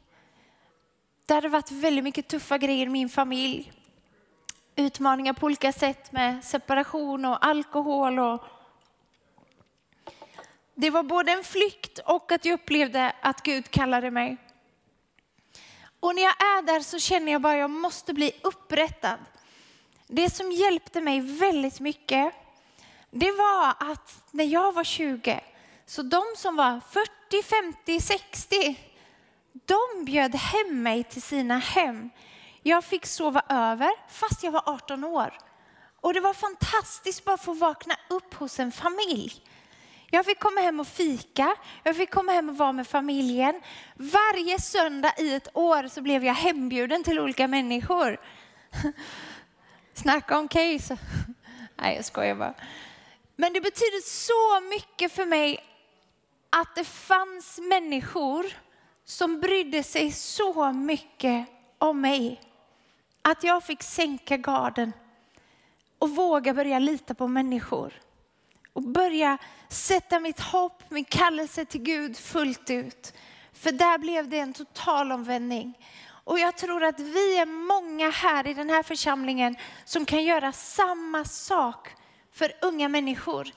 Det 1.27 1.35
hade 1.35 1.49
varit 1.49 1.71
väldigt 1.71 2.05
mycket 2.05 2.29
tuffa 2.29 2.59
grejer 2.59 2.87
i 2.87 2.89
min 2.89 3.09
familj. 3.09 3.73
Utmaningar 4.77 5.33
på 5.33 5.47
olika 5.47 5.73
sätt 5.73 6.13
med 6.13 6.45
separation 6.45 7.25
och 7.25 7.47
alkohol. 7.47 8.19
Och 8.19 8.45
det 10.75 10.91
var 10.91 11.03
både 11.03 11.33
en 11.33 11.45
flykt 11.45 11.99
och 11.99 12.33
att 12.33 12.45
jag 12.45 12.55
upplevde 12.55 13.13
att 13.21 13.43
Gud 13.43 13.71
kallade 13.71 14.11
mig. 14.11 14.37
Och 16.01 16.15
när 16.15 16.23
jag 16.23 16.43
är 16.43 16.63
där 16.63 16.81
så 16.81 16.99
känner 16.99 17.33
jag 17.33 17.43
bara 17.43 17.53
att 17.53 17.59
jag 17.59 17.71
måste 17.71 18.15
bli 18.15 18.33
upprättad. 18.43 19.19
Det 20.07 20.31
som 20.31 20.53
hjälpte 20.53 21.01
mig 21.01 21.21
väldigt 21.21 21.81
mycket, 21.81 22.35
det 23.15 23.33
var 23.33 23.75
att 23.79 24.23
när 24.31 24.45
jag 24.45 24.73
var 24.73 24.85
20, 24.85 25.41
så 25.87 26.03
de 26.03 26.23
som 26.37 26.57
var 26.57 26.81
40, 26.91 27.43
50, 27.43 28.01
60, 28.01 28.77
de 29.53 30.05
bjöd 30.05 30.35
hem 30.35 30.83
mig 30.83 31.05
till 31.05 31.23
sina 31.23 31.59
hem. 31.59 32.11
Jag 32.63 32.85
fick 32.85 33.07
sova 33.07 33.43
över 33.49 33.91
fast 34.09 34.43
jag 34.43 34.53
var 34.53 34.63
18 34.67 35.05
år. 35.05 35.39
Och 36.01 36.15
det 36.15 36.21
var 36.21 36.35
fantastiskt 36.35 37.25
bara 37.25 37.35
att 37.35 37.45
få 37.45 37.53
vakna 37.53 37.95
upp 38.11 38.35
hos 38.35 38.59
en 38.61 38.73
familj. 38.73 39.43
Jag 40.11 40.27
fick 40.27 40.41
komma 40.41 40.61
hem 40.61 40.81
och 40.81 40.87
fika, 40.89 41.57
jag 41.83 41.97
fick 41.97 42.11
komma 42.11 42.33
hem 42.33 42.49
och 42.49 42.57
vara 42.57 42.73
med 42.73 42.87
familjen. 42.87 43.61
Varje 43.95 44.59
söndag 44.59 45.13
i 45.19 45.35
ett 45.35 45.49
år 45.55 45.89
så 45.89 46.03
blev 46.03 46.25
jag 46.25 46.35
hembjuden 46.35 47.05
till 47.05 47.19
olika 47.19 47.49
människor. 47.49 48.21
Snacka 49.95 50.39
om 50.39 50.49
case. 50.49 50.99
Nej, 51.77 51.97
jag 51.97 52.05
skojar 52.05 52.35
bara. 52.35 52.55
Men 53.37 53.53
det 53.53 53.61
betyder 53.61 54.01
så 54.09 54.61
mycket 54.69 55.13
för 55.13 55.27
mig 55.27 55.65
att 56.51 56.75
det 56.75 56.85
fanns 56.85 57.59
människor 57.59 58.47
som 59.05 59.41
brydde 59.41 59.83
sig 59.83 60.13
så 60.13 60.73
mycket 60.73 61.47
om 61.79 62.01
mig. 62.01 62.41
Att 63.23 63.45
jag 63.45 63.65
fick 63.65 63.83
sänka 63.83 64.37
garden 64.37 64.93
och 65.99 66.11
våga 66.11 66.55
börja 66.55 66.79
lita 66.79 67.15
på 67.15 67.29
människor. 67.29 67.93
Och 68.73 68.83
börja 68.83 69.39
sätta 69.69 70.21
mitt 70.21 70.41
hopp, 70.41 70.91
min 70.91 71.05
kallelse 71.05 71.65
till 71.65 71.83
Gud 71.83 72.17
fullt 72.17 72.71
ut. 72.71 73.15
För 73.53 73.73
där 73.73 73.99
blev 73.99 74.29
det 74.29 74.39
en 74.39 74.53
total 74.53 75.13
omvändning. 75.13 75.79
Och 76.25 76.39
jag 76.39 76.57
tror 76.57 76.85
att 76.85 77.01
vi 77.01 77.37
är 77.37 77.47
många 77.47 78.11
här 78.11 78.47
i 78.47 78.55
den 78.55 78.71
här 78.71 78.83
församlingen 78.83 79.57
som 79.85 80.05
kan 80.05 80.25
göra 80.25 80.53
samma 80.53 81.25
sak 81.25 81.89
för 82.33 82.53
unga 82.63 82.89
människor. 82.89 83.49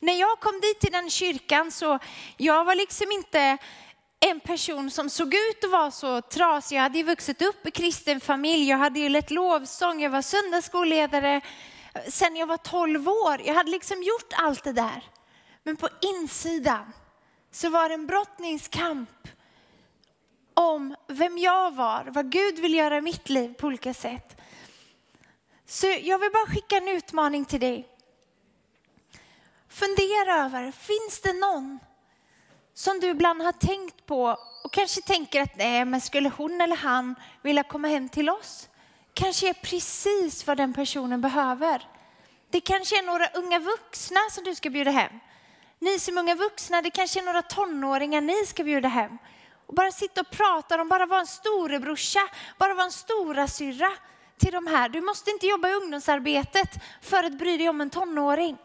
När 0.00 0.20
jag 0.20 0.40
kom 0.40 0.60
dit 0.60 0.80
till 0.80 0.92
den 0.92 1.10
kyrkan 1.10 1.70
så 1.70 1.98
jag 2.36 2.64
var 2.64 2.74
liksom 2.74 3.12
inte 3.12 3.58
en 4.20 4.40
person 4.40 4.90
som 4.90 5.10
såg 5.10 5.34
ut 5.34 5.64
att 5.64 5.70
vara 5.70 5.90
så 5.90 6.20
trasig. 6.20 6.76
Jag 6.76 6.82
hade 6.82 6.98
ju 6.98 7.04
vuxit 7.04 7.42
upp 7.42 7.66
i 7.66 7.70
kristen 7.70 8.20
familj, 8.20 8.68
jag 8.68 8.78
hade 8.78 9.00
ju 9.00 9.08
lett 9.08 9.30
lovsång, 9.30 10.02
jag 10.02 10.10
var 10.10 10.22
söndagsskolledare 10.22 11.40
sen 12.08 12.36
jag 12.36 12.46
var 12.46 12.56
12 12.56 13.08
år. 13.08 13.40
Jag 13.44 13.54
hade 13.54 13.70
liksom 13.70 14.02
gjort 14.02 14.32
allt 14.32 14.64
det 14.64 14.72
där. 14.72 15.02
Men 15.62 15.76
på 15.76 15.88
insidan 16.00 16.92
så 17.50 17.68
var 17.68 17.88
det 17.88 17.94
en 17.94 18.06
brottningskamp 18.06 19.28
om 20.54 20.96
vem 21.06 21.38
jag 21.38 21.74
var, 21.74 22.04
vad 22.08 22.32
Gud 22.32 22.58
vill 22.58 22.74
göra 22.74 22.96
i 22.96 23.00
mitt 23.00 23.28
liv 23.28 23.54
på 23.54 23.66
olika 23.66 23.94
sätt. 23.94 24.36
Så 25.66 25.86
jag 25.86 26.18
vill 26.18 26.30
bara 26.32 26.46
skicka 26.46 26.76
en 26.76 26.88
utmaning 26.88 27.44
till 27.44 27.60
dig. 27.60 27.88
Fundera 29.78 30.44
över, 30.44 30.70
finns 30.70 31.20
det 31.22 31.32
någon 31.32 31.78
som 32.74 33.00
du 33.00 33.06
ibland 33.06 33.42
har 33.42 33.52
tänkt 33.52 34.06
på 34.06 34.38
och 34.64 34.72
kanske 34.72 35.00
tänker 35.00 35.42
att 35.42 35.56
nej, 35.56 35.84
men 35.84 36.00
skulle 36.00 36.28
hon 36.28 36.60
eller 36.60 36.76
han 36.76 37.14
vilja 37.42 37.62
komma 37.62 37.88
hem 37.88 38.08
till 38.08 38.30
oss? 38.30 38.68
Kanske 39.14 39.48
är 39.48 39.52
precis 39.52 40.46
vad 40.46 40.56
den 40.56 40.74
personen 40.74 41.20
behöver. 41.20 41.88
Det 42.50 42.60
kanske 42.60 42.98
är 42.98 43.02
några 43.02 43.26
unga 43.26 43.58
vuxna 43.58 44.20
som 44.30 44.44
du 44.44 44.54
ska 44.54 44.70
bjuda 44.70 44.90
hem. 44.90 45.12
Ni 45.78 45.98
som 45.98 46.16
är 46.16 46.20
unga 46.22 46.34
vuxna, 46.34 46.82
det 46.82 46.90
kanske 46.90 47.20
är 47.20 47.24
några 47.24 47.42
tonåringar 47.42 48.20
ni 48.20 48.46
ska 48.46 48.64
bjuda 48.64 48.88
hem. 48.88 49.18
Och 49.66 49.74
bara 49.74 49.90
sitta 49.90 50.20
och 50.20 50.30
prata 50.30 50.80
om, 50.80 50.88
bara 50.88 51.06
vara 51.06 51.20
en 51.20 51.26
storebrorsa, 51.26 52.20
bara 52.58 52.74
vara 52.74 52.84
en 52.84 52.92
stora 52.92 53.48
syrra 53.48 53.92
till 54.38 54.52
de 54.52 54.66
här. 54.66 54.88
Du 54.88 55.00
måste 55.00 55.30
inte 55.30 55.46
jobba 55.46 55.68
i 55.68 55.74
ungdomsarbetet 55.74 56.70
för 57.02 57.24
att 57.24 57.38
bry 57.38 57.56
dig 57.56 57.68
om 57.68 57.80
en 57.80 57.90
tonåring. 57.90 58.58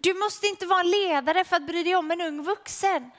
Du 0.00 0.14
måste 0.14 0.46
inte 0.46 0.66
vara 0.66 0.82
ledare 0.82 1.44
för 1.44 1.56
att 1.56 1.66
bry 1.66 1.82
dig 1.82 1.96
om 1.96 2.10
en 2.10 2.20
ung 2.20 2.42
vuxen. 2.42 3.10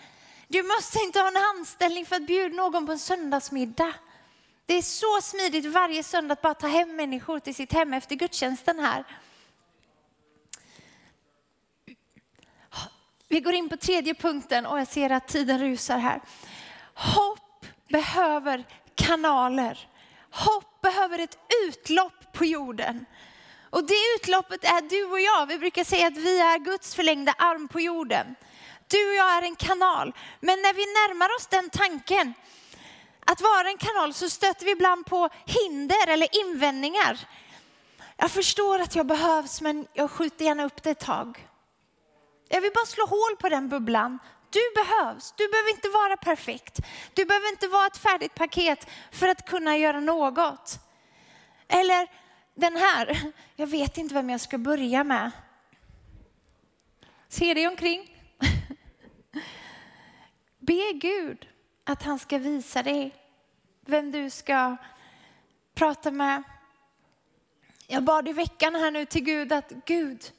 Du 0.47 0.63
måste 0.63 0.99
inte 0.99 1.19
ha 1.19 1.27
en 1.27 1.57
anställning 1.57 2.05
för 2.05 2.15
att 2.15 2.27
bjuda 2.27 2.55
någon 2.55 2.85
på 2.85 2.91
en 2.91 2.99
söndagsmiddag. 2.99 3.93
Det 4.65 4.73
är 4.73 4.81
så 4.81 5.21
smidigt 5.21 5.65
varje 5.65 6.03
söndag 6.03 6.33
att 6.33 6.41
bara 6.41 6.53
ta 6.53 6.67
hem 6.67 6.95
människor 6.95 7.39
till 7.39 7.55
sitt 7.55 7.73
hem 7.73 7.93
efter 7.93 8.15
gudstjänsten 8.15 8.79
här. 8.79 9.05
Vi 13.27 13.39
går 13.39 13.53
in 13.53 13.69
på 13.69 13.77
tredje 13.77 14.13
punkten 14.13 14.65
och 14.65 14.79
jag 14.79 14.87
ser 14.87 15.09
att 15.09 15.27
tiden 15.27 15.59
rusar 15.59 15.97
här. 15.97 16.21
Hopp 16.93 17.65
behöver 17.87 18.63
kanaler. 18.95 19.89
Hopp 20.31 20.81
behöver 20.81 21.19
ett 21.19 21.37
utlopp 21.67 22.33
på 22.33 22.45
jorden. 22.45 23.05
Och 23.71 23.83
det 23.83 24.15
utloppet 24.15 24.63
är 24.63 24.81
du 24.81 25.03
och 25.05 25.19
jag. 25.19 25.45
Vi 25.45 25.57
brukar 25.57 25.83
säga 25.83 26.07
att 26.07 26.17
vi 26.17 26.39
är 26.39 26.57
Guds 26.59 26.95
förlängda 26.95 27.31
arm 27.37 27.67
på 27.67 27.79
jorden. 27.81 28.35
Du 28.87 29.09
och 29.09 29.15
jag 29.15 29.37
är 29.37 29.41
en 29.41 29.55
kanal. 29.55 30.15
Men 30.39 30.61
när 30.61 30.73
vi 30.73 30.85
närmar 30.85 31.35
oss 31.35 31.47
den 31.47 31.69
tanken, 31.69 32.33
att 33.25 33.41
vara 33.41 33.67
en 33.69 33.77
kanal, 33.77 34.13
så 34.13 34.29
stöter 34.29 34.65
vi 34.65 34.71
ibland 34.71 35.05
på 35.05 35.29
hinder 35.45 36.07
eller 36.07 36.27
invändningar. 36.41 37.19
Jag 38.17 38.31
förstår 38.31 38.79
att 38.79 38.95
jag 38.95 39.05
behövs, 39.05 39.61
men 39.61 39.87
jag 39.93 40.11
skjuter 40.11 40.45
gärna 40.45 40.65
upp 40.65 40.83
det 40.83 40.89
ett 40.89 40.99
tag. 40.99 41.47
Jag 42.49 42.61
vill 42.61 42.71
bara 42.75 42.85
slå 42.85 43.05
hål 43.05 43.35
på 43.39 43.49
den 43.49 43.69
bubblan. 43.69 44.19
Du 44.49 44.61
behövs. 44.75 45.33
Du 45.37 45.47
behöver 45.47 45.69
inte 45.69 45.89
vara 45.89 46.17
perfekt. 46.17 46.79
Du 47.13 47.25
behöver 47.25 47.49
inte 47.49 47.67
vara 47.67 47.87
ett 47.87 47.97
färdigt 47.97 48.35
paket 48.35 48.87
för 49.11 49.27
att 49.27 49.49
kunna 49.49 49.77
göra 49.77 49.99
något. 49.99 50.79
Eller 51.67 52.07
den 52.61 52.75
här, 52.75 53.31
jag 53.55 53.67
vet 53.67 53.97
inte 53.97 54.13
vem 54.13 54.29
jag 54.29 54.41
ska 54.41 54.57
börja 54.57 55.03
med. 55.03 55.31
Se 57.27 57.53
dig 57.53 57.67
omkring. 57.67 58.17
Be 60.59 60.93
Gud 60.93 61.47
att 61.83 62.03
han 62.03 62.19
ska 62.19 62.37
visa 62.37 62.83
dig 62.83 63.15
vem 63.85 64.11
du 64.11 64.29
ska 64.29 64.77
prata 65.73 66.11
med. 66.11 66.43
Jag 67.87 68.03
bad 68.03 68.27
i 68.27 68.33
veckan 68.33 68.75
här 68.75 68.91
nu 68.91 69.05
till 69.05 69.23
Gud 69.23 69.53
att 69.53 69.71
Gud, 69.85 70.31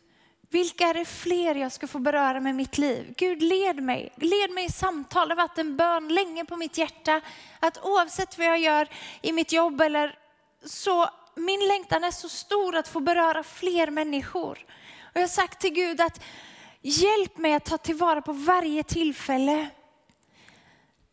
vilka 0.50 0.87
är 0.87 0.94
det 0.94 1.04
fler 1.04 1.54
jag 1.54 1.72
ska 1.72 1.87
få 1.87 1.98
beröra 1.98 2.40
med 2.40 2.54
mitt 2.54 2.78
liv? 2.78 3.14
Gud 3.16 3.42
led 3.42 3.82
mig, 3.82 4.12
led 4.16 4.50
mig 4.50 4.64
i 4.64 4.72
samtal. 4.72 5.28
Det 5.28 5.35
har 5.35 5.48
varit 5.48 5.58
en 5.58 5.76
bön 5.76 6.08
länge 6.08 6.44
på 6.44 6.56
mitt 6.56 6.78
hjärta 6.78 7.20
att 7.61 7.85
oavsett 7.85 8.38
vad 8.38 8.46
jag 8.46 8.58
gör 8.58 8.88
i 9.22 9.32
mitt 9.32 9.52
jobb 9.52 9.80
eller 9.80 10.18
så 10.64 11.11
min 11.34 11.68
längtan 11.68 12.04
är 12.04 12.10
så 12.10 12.28
stor 12.28 12.76
att 12.76 12.88
få 12.88 13.00
beröra 13.00 13.42
fler 13.42 13.90
människor. 13.90 14.66
Och 15.02 15.16
jag 15.16 15.22
har 15.22 15.28
sagt 15.28 15.60
till 15.60 15.72
Gud 15.72 16.00
att 16.00 16.20
hjälp 16.82 17.38
mig 17.38 17.54
att 17.54 17.64
ta 17.64 17.78
tillvara 17.78 18.22
på 18.22 18.32
varje 18.32 18.82
tillfälle. 18.82 19.68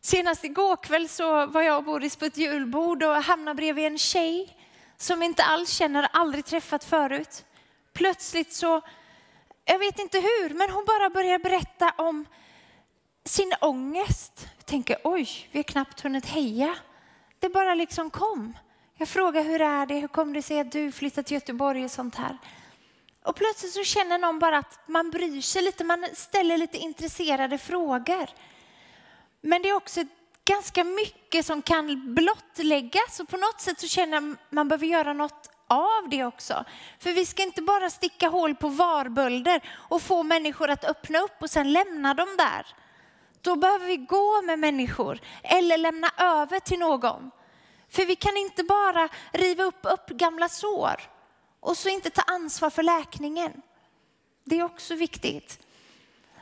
Senast 0.00 0.44
igår 0.44 0.76
kväll 0.76 1.08
så 1.08 1.46
var 1.46 1.62
jag 1.62 1.76
och 1.76 1.84
Boris 1.84 2.16
på 2.16 2.24
ett 2.24 2.36
julbord 2.36 3.02
och 3.02 3.14
hamnade 3.14 3.54
bredvid 3.54 3.86
en 3.86 3.98
tjej 3.98 4.56
som 4.96 5.22
inte 5.22 5.42
alls 5.44 5.70
känner, 5.70 6.08
aldrig 6.12 6.44
träffat 6.44 6.84
förut. 6.84 7.44
Plötsligt 7.92 8.52
så, 8.52 8.80
jag 9.64 9.78
vet 9.78 9.98
inte 9.98 10.18
hur, 10.18 10.54
men 10.54 10.70
hon 10.70 10.84
bara 10.84 11.10
börjar 11.10 11.38
berätta 11.38 11.92
om 11.98 12.26
sin 13.24 13.54
ångest. 13.60 14.48
Jag 14.56 14.66
tänker, 14.66 14.98
oj, 15.04 15.48
vi 15.50 15.58
har 15.58 15.64
knappt 15.64 16.00
hunnit 16.00 16.26
heja. 16.26 16.76
Det 17.38 17.48
bara 17.48 17.74
liksom 17.74 18.10
kom. 18.10 18.56
Jag 19.00 19.08
frågar 19.08 19.42
hur 19.42 19.60
är 19.60 19.86
det, 19.86 19.94
hur 19.94 20.08
kommer 20.08 20.34
det 20.34 20.42
sig 20.42 20.60
att 20.60 20.72
du 20.72 20.92
flyttat 20.92 21.26
till 21.26 21.34
Göteborg 21.34 21.84
och 21.84 21.90
sånt 21.90 22.14
här. 22.14 22.38
Och 23.24 23.36
plötsligt 23.36 23.72
så 23.72 23.84
känner 23.84 24.18
någon 24.18 24.38
bara 24.38 24.58
att 24.58 24.78
man 24.86 25.10
bryr 25.10 25.40
sig 25.40 25.62
lite, 25.62 25.84
man 25.84 26.06
ställer 26.14 26.58
lite 26.58 26.78
intresserade 26.78 27.58
frågor. 27.58 28.30
Men 29.40 29.62
det 29.62 29.68
är 29.68 29.74
också 29.74 30.00
ganska 30.44 30.84
mycket 30.84 31.46
som 31.46 31.62
kan 31.62 32.14
blottläggas 32.14 33.20
och 33.20 33.28
på 33.28 33.36
något 33.36 33.60
sätt 33.60 33.80
så 33.80 33.86
känner 33.86 34.14
jag 34.14 34.32
att 34.32 34.38
man 34.52 34.68
behöver 34.68 34.86
göra 34.86 35.12
något 35.12 35.50
av 35.66 36.08
det 36.10 36.24
också. 36.24 36.64
För 36.98 37.12
vi 37.12 37.26
ska 37.26 37.42
inte 37.42 37.62
bara 37.62 37.90
sticka 37.90 38.28
hål 38.28 38.54
på 38.54 38.68
varbölder 38.68 39.60
och 39.72 40.02
få 40.02 40.22
människor 40.22 40.70
att 40.70 40.84
öppna 40.84 41.18
upp 41.18 41.42
och 41.42 41.50
sen 41.50 41.72
lämna 41.72 42.14
dem 42.14 42.36
där. 42.38 42.66
Då 43.40 43.56
behöver 43.56 43.86
vi 43.86 43.96
gå 43.96 44.42
med 44.42 44.58
människor 44.58 45.20
eller 45.42 45.78
lämna 45.78 46.10
över 46.18 46.60
till 46.60 46.78
någon. 46.78 47.30
För 47.90 48.06
vi 48.06 48.16
kan 48.16 48.36
inte 48.36 48.64
bara 48.64 49.08
riva 49.32 49.64
upp, 49.64 49.80
upp 49.82 50.08
gamla 50.08 50.48
sår 50.48 51.00
och 51.60 51.76
så 51.76 51.88
inte 51.88 52.10
ta 52.10 52.22
ansvar 52.22 52.70
för 52.70 52.82
läkningen. 52.82 53.52
Det 54.44 54.58
är 54.58 54.64
också 54.64 54.94
viktigt. 54.94 55.58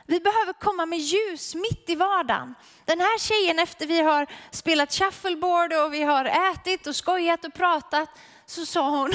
Vi 0.05 0.19
behöver 0.19 0.53
komma 0.53 0.85
med 0.85 0.99
ljus 0.99 1.55
mitt 1.55 1.89
i 1.89 1.95
vardagen. 1.95 2.55
Den 2.85 2.99
här 2.99 3.19
tjejen 3.19 3.59
efter 3.59 3.87
vi 3.87 4.01
har 4.01 4.27
spelat 4.51 4.93
shuffleboard 4.93 5.73
och 5.73 5.93
vi 5.93 6.03
har 6.03 6.25
ätit 6.25 6.87
och 6.87 6.95
skojat 6.95 7.45
och 7.45 7.53
pratat 7.53 8.09
så 8.45 8.65
sa 8.65 8.89
hon, 8.89 9.11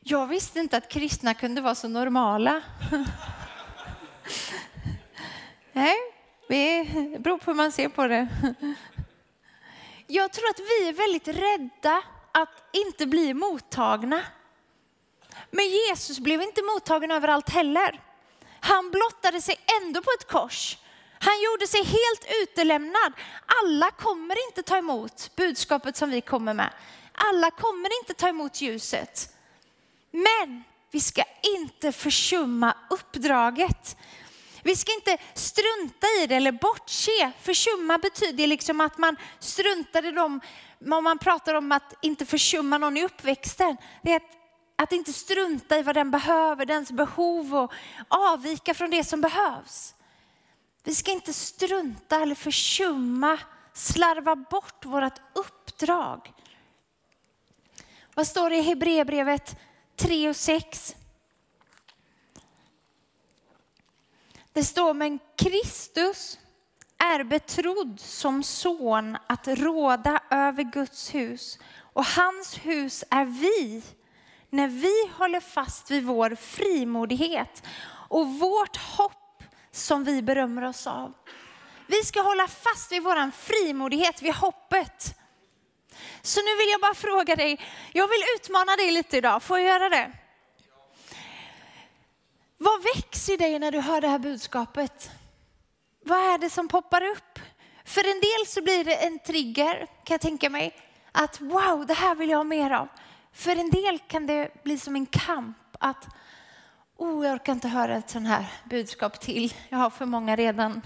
jag 0.00 0.26
visste 0.26 0.60
inte 0.60 0.76
att 0.76 0.88
kristna 0.88 1.34
kunde 1.34 1.60
vara 1.60 1.74
så 1.74 1.88
normala. 1.88 2.62
Nej, 5.72 5.96
det 6.48 6.84
beror 7.18 7.38
på 7.38 7.50
hur 7.50 7.56
man 7.56 7.72
ser 7.72 7.88
på 7.88 8.06
det. 8.06 8.28
Jag 10.10 10.32
tror 10.32 10.50
att 10.50 10.58
vi 10.58 10.88
är 10.88 10.92
väldigt 10.92 11.28
rädda 11.28 12.02
att 12.32 12.68
inte 12.72 13.06
bli 13.06 13.34
mottagna. 13.34 14.22
Men 15.50 15.64
Jesus 15.68 16.18
blev 16.18 16.42
inte 16.42 16.62
mottagen 16.62 17.10
överallt 17.10 17.48
heller. 17.50 18.00
Han 18.60 18.90
blottade 18.90 19.40
sig 19.40 19.56
ändå 19.82 20.02
på 20.02 20.10
ett 20.18 20.28
kors. 20.28 20.78
Han 21.18 21.34
gjorde 21.42 21.66
sig 21.66 21.84
helt 21.84 22.42
utelämnad. 22.42 23.12
Alla 23.62 23.90
kommer 23.90 24.48
inte 24.48 24.62
ta 24.62 24.76
emot 24.76 25.30
budskapet 25.36 25.96
som 25.96 26.10
vi 26.10 26.20
kommer 26.20 26.54
med. 26.54 26.70
Alla 27.12 27.50
kommer 27.50 28.00
inte 28.00 28.14
ta 28.14 28.28
emot 28.28 28.60
ljuset. 28.60 29.36
Men 30.10 30.64
vi 30.90 31.00
ska 31.00 31.24
inte 31.56 31.92
försumma 31.92 32.76
uppdraget. 32.90 33.96
Vi 34.68 34.76
ska 34.76 34.94
inte 34.94 35.18
strunta 35.34 36.06
i 36.22 36.26
det 36.26 36.34
eller 36.34 36.52
bortse. 36.52 37.32
Försumma 37.40 37.98
betyder 37.98 38.46
liksom 38.46 38.80
att 38.80 38.98
man 38.98 39.16
struntar 39.38 40.06
i 40.06 40.10
dem, 40.10 40.40
om 40.90 41.04
man 41.04 41.18
pratar 41.18 41.54
om 41.54 41.72
att 41.72 41.94
inte 42.02 42.26
försumma 42.26 42.78
någon 42.78 42.96
i 42.96 43.04
uppväxten. 43.04 43.76
Det 44.02 44.12
är 44.12 44.16
att, 44.16 44.30
att 44.76 44.92
inte 44.92 45.12
strunta 45.12 45.78
i 45.78 45.82
vad 45.82 45.94
den 45.94 46.10
behöver, 46.10 46.66
dens 46.66 46.92
behov 46.92 47.56
och 47.56 47.72
avvika 48.08 48.74
från 48.74 48.90
det 48.90 49.04
som 49.04 49.20
behövs. 49.20 49.94
Vi 50.84 50.94
ska 50.94 51.10
inte 51.10 51.32
strunta 51.32 52.22
eller 52.22 52.34
försumma, 52.34 53.38
slarva 53.72 54.36
bort 54.36 54.84
vårt 54.84 55.18
uppdrag. 55.34 56.32
Vad 58.14 58.26
står 58.26 58.50
det 58.50 58.56
i 58.56 58.62
Hebreerbrevet 58.62 59.56
3 59.96 60.28
och 60.28 60.36
6? 60.36 60.96
Det 64.52 64.64
står, 64.64 64.94
men 64.94 65.18
Kristus 65.38 66.38
är 66.98 67.24
betrodd 67.24 68.00
som 68.00 68.42
son 68.42 69.18
att 69.26 69.48
råda 69.48 70.20
över 70.30 70.62
Guds 70.62 71.14
hus 71.14 71.58
och 71.92 72.04
hans 72.04 72.58
hus 72.58 73.04
är 73.10 73.24
vi 73.24 73.82
när 74.50 74.68
vi 74.68 75.10
håller 75.18 75.40
fast 75.40 75.90
vid 75.90 76.04
vår 76.04 76.34
frimodighet 76.34 77.62
och 78.08 78.26
vårt 78.26 78.76
hopp 78.76 79.42
som 79.70 80.04
vi 80.04 80.22
berömmer 80.22 80.64
oss 80.64 80.86
av. 80.86 81.14
Vi 81.86 82.04
ska 82.04 82.20
hålla 82.20 82.48
fast 82.48 82.92
vid 82.92 83.02
vår 83.02 83.30
frimodighet, 83.30 84.22
vid 84.22 84.34
hoppet. 84.34 85.14
Så 86.22 86.40
nu 86.40 86.56
vill 86.56 86.68
jag 86.68 86.80
bara 86.80 86.94
fråga 86.94 87.36
dig, 87.36 87.60
jag 87.92 88.08
vill 88.08 88.22
utmana 88.36 88.76
dig 88.76 88.90
lite 88.90 89.16
idag, 89.16 89.42
får 89.42 89.58
jag 89.58 89.68
göra 89.68 89.88
det? 89.88 90.12
Vad 92.60 92.82
väcks 92.82 93.28
i 93.28 93.36
dig 93.36 93.58
när 93.58 93.72
du 93.72 93.80
hör 93.80 94.00
det 94.00 94.08
här 94.08 94.18
budskapet? 94.18 95.10
Vad 96.04 96.18
är 96.18 96.38
det 96.38 96.50
som 96.50 96.68
poppar 96.68 97.02
upp? 97.02 97.38
För 97.84 98.00
en 98.00 98.20
del 98.20 98.46
så 98.46 98.62
blir 98.62 98.84
det 98.84 98.94
en 98.94 99.18
trigger, 99.18 99.76
kan 99.76 100.14
jag 100.14 100.20
tänka 100.20 100.50
mig. 100.50 100.76
Att 101.12 101.40
wow, 101.40 101.86
det 101.86 101.94
här 101.94 102.14
vill 102.14 102.30
jag 102.30 102.36
ha 102.36 102.44
mer 102.44 102.70
av. 102.70 102.88
För 103.32 103.56
en 103.56 103.70
del 103.70 103.98
kan 103.98 104.26
det 104.26 104.62
bli 104.64 104.78
som 104.78 104.96
en 104.96 105.06
kamp. 105.06 105.56
Att 105.80 106.06
oh, 106.96 107.26
jag 107.26 107.34
orkar 107.34 107.52
inte 107.52 107.68
höra 107.68 107.96
ett 107.96 108.10
sånt 108.10 108.28
här 108.28 108.46
budskap 108.64 109.20
till. 109.20 109.54
Jag 109.68 109.78
har 109.78 109.90
för 109.90 110.06
många 110.06 110.36
redan. 110.36 110.82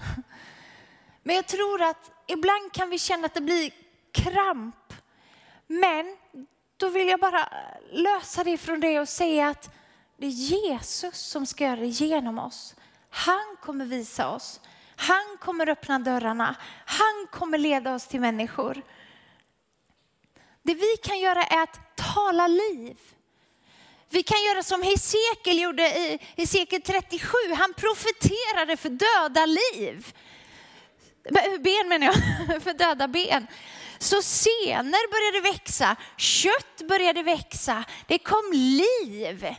Men 1.23 1.35
jag 1.35 1.47
tror 1.47 1.81
att 1.81 2.11
ibland 2.27 2.73
kan 2.73 2.89
vi 2.89 2.99
känna 2.99 3.25
att 3.25 3.33
det 3.33 3.41
blir 3.41 3.71
kramp. 4.11 4.93
Men 5.67 6.17
då 6.77 6.89
vill 6.89 7.07
jag 7.07 7.19
bara 7.19 7.49
lösa 7.91 8.43
det 8.43 8.57
från 8.57 8.79
det 8.79 8.99
och 8.99 9.09
säga 9.09 9.47
att 9.47 9.69
det 10.23 10.27
är 10.27 10.31
Jesus 10.31 11.19
som 11.19 11.45
ska 11.45 11.63
göra 11.63 11.79
det 11.79 11.87
genom 11.87 12.39
oss. 12.39 12.75
Han 13.09 13.57
kommer 13.61 13.85
visa 13.85 14.29
oss. 14.29 14.59
Han 14.95 15.37
kommer 15.39 15.69
öppna 15.69 15.99
dörrarna. 15.99 16.55
Han 16.85 17.27
kommer 17.31 17.57
leda 17.57 17.95
oss 17.95 18.07
till 18.07 18.21
människor. 18.21 18.81
Det 20.61 20.73
vi 20.73 20.97
kan 21.03 21.19
göra 21.19 21.43
är 21.43 21.63
att 21.63 21.95
tala 22.15 22.47
liv. 22.47 22.97
Vi 24.09 24.23
kan 24.23 24.43
göra 24.43 24.63
som 24.63 24.81
Hesekiel 24.81 25.61
gjorde 25.61 25.83
i 25.83 26.19
Hesekiel 26.37 26.81
37. 26.81 27.27
Han 27.57 27.73
profeterade 27.73 28.77
för 28.77 28.89
döda 28.89 29.45
liv. 29.45 30.13
Ben 31.59 31.87
menar 31.87 32.05
jag, 32.05 32.15
för 32.63 32.73
döda 32.73 33.07
ben. 33.07 33.47
Så 33.99 34.21
senor 34.21 35.11
började 35.11 35.51
växa, 35.51 35.95
kött 36.17 36.81
började 36.87 37.23
växa, 37.23 37.83
det 38.07 38.17
kom 38.17 38.51
liv. 38.53 39.55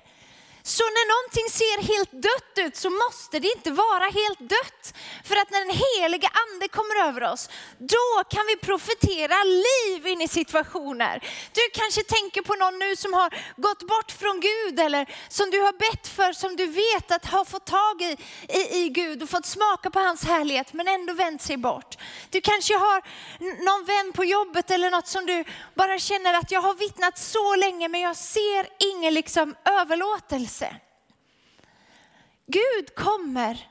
Så 0.67 0.83
när 0.83 1.07
någonting 1.15 1.49
ser 1.61 1.79
helt 1.93 2.13
dött 2.13 2.55
ut 2.67 2.77
så 2.77 2.91
måste 2.91 3.39
det 3.39 3.49
inte 3.57 3.71
vara 3.71 4.05
helt 4.05 4.39
dött. 4.39 4.95
För 5.25 5.37
att 5.37 5.51
när 5.51 5.61
den 5.67 5.77
heliga 5.87 6.31
ande 6.45 6.69
kommer 6.69 6.97
över 7.09 7.23
oss, 7.33 7.49
då 7.79 8.07
kan 8.31 8.47
vi 8.47 8.57
profetera 8.57 9.39
liv 9.45 10.07
in 10.07 10.21
i 10.21 10.29
situationer. 10.29 11.15
Du 11.53 11.61
kanske 11.73 12.03
tänker 12.03 12.43
på 12.43 12.55
någon 12.55 12.79
nu 12.79 12.97
som 12.97 13.13
har 13.13 13.29
gått 13.57 13.83
bort 13.93 14.11
från 14.11 14.41
Gud 14.41 14.81
eller 14.81 15.03
som 15.29 15.51
du 15.51 15.61
har 15.61 15.73
bett 15.73 16.09
för, 16.09 16.33
som 16.33 16.57
du 16.57 16.67
vet 16.67 17.13
att 17.13 17.27
har 17.27 17.45
fått 17.45 17.67
tag 17.67 18.03
i, 18.03 18.17
i, 18.49 18.85
i 18.85 18.89
Gud 18.89 19.23
och 19.23 19.29
fått 19.29 19.47
smaka 19.47 19.91
på 19.91 20.01
hans 20.01 20.25
härlighet 20.25 20.73
men 20.73 20.89
ändå 20.89 21.13
vänt 21.15 21.43
sig 21.43 21.57
bort. 21.57 21.97
Du 22.31 22.41
kanske 22.41 22.75
har 22.75 23.03
någon 23.39 23.85
vän 23.85 24.13
på 24.13 24.25
jobbet 24.25 24.71
eller 24.71 24.91
något 24.91 25.07
som 25.07 25.27
du 25.27 25.45
bara 25.75 25.99
känner 25.99 26.35
att 26.35 26.51
jag 26.51 26.61
har 26.61 26.75
vittnat 26.75 27.19
så 27.19 27.57
länge 27.57 27.89
men 27.89 28.01
jag 28.01 28.17
ser 28.17 28.67
ingen 28.79 29.15
liksom 29.15 29.55
överlåtelse 29.65 30.54
befrielse. 30.61 30.77
Gud 32.47 32.95
kommer 32.95 33.69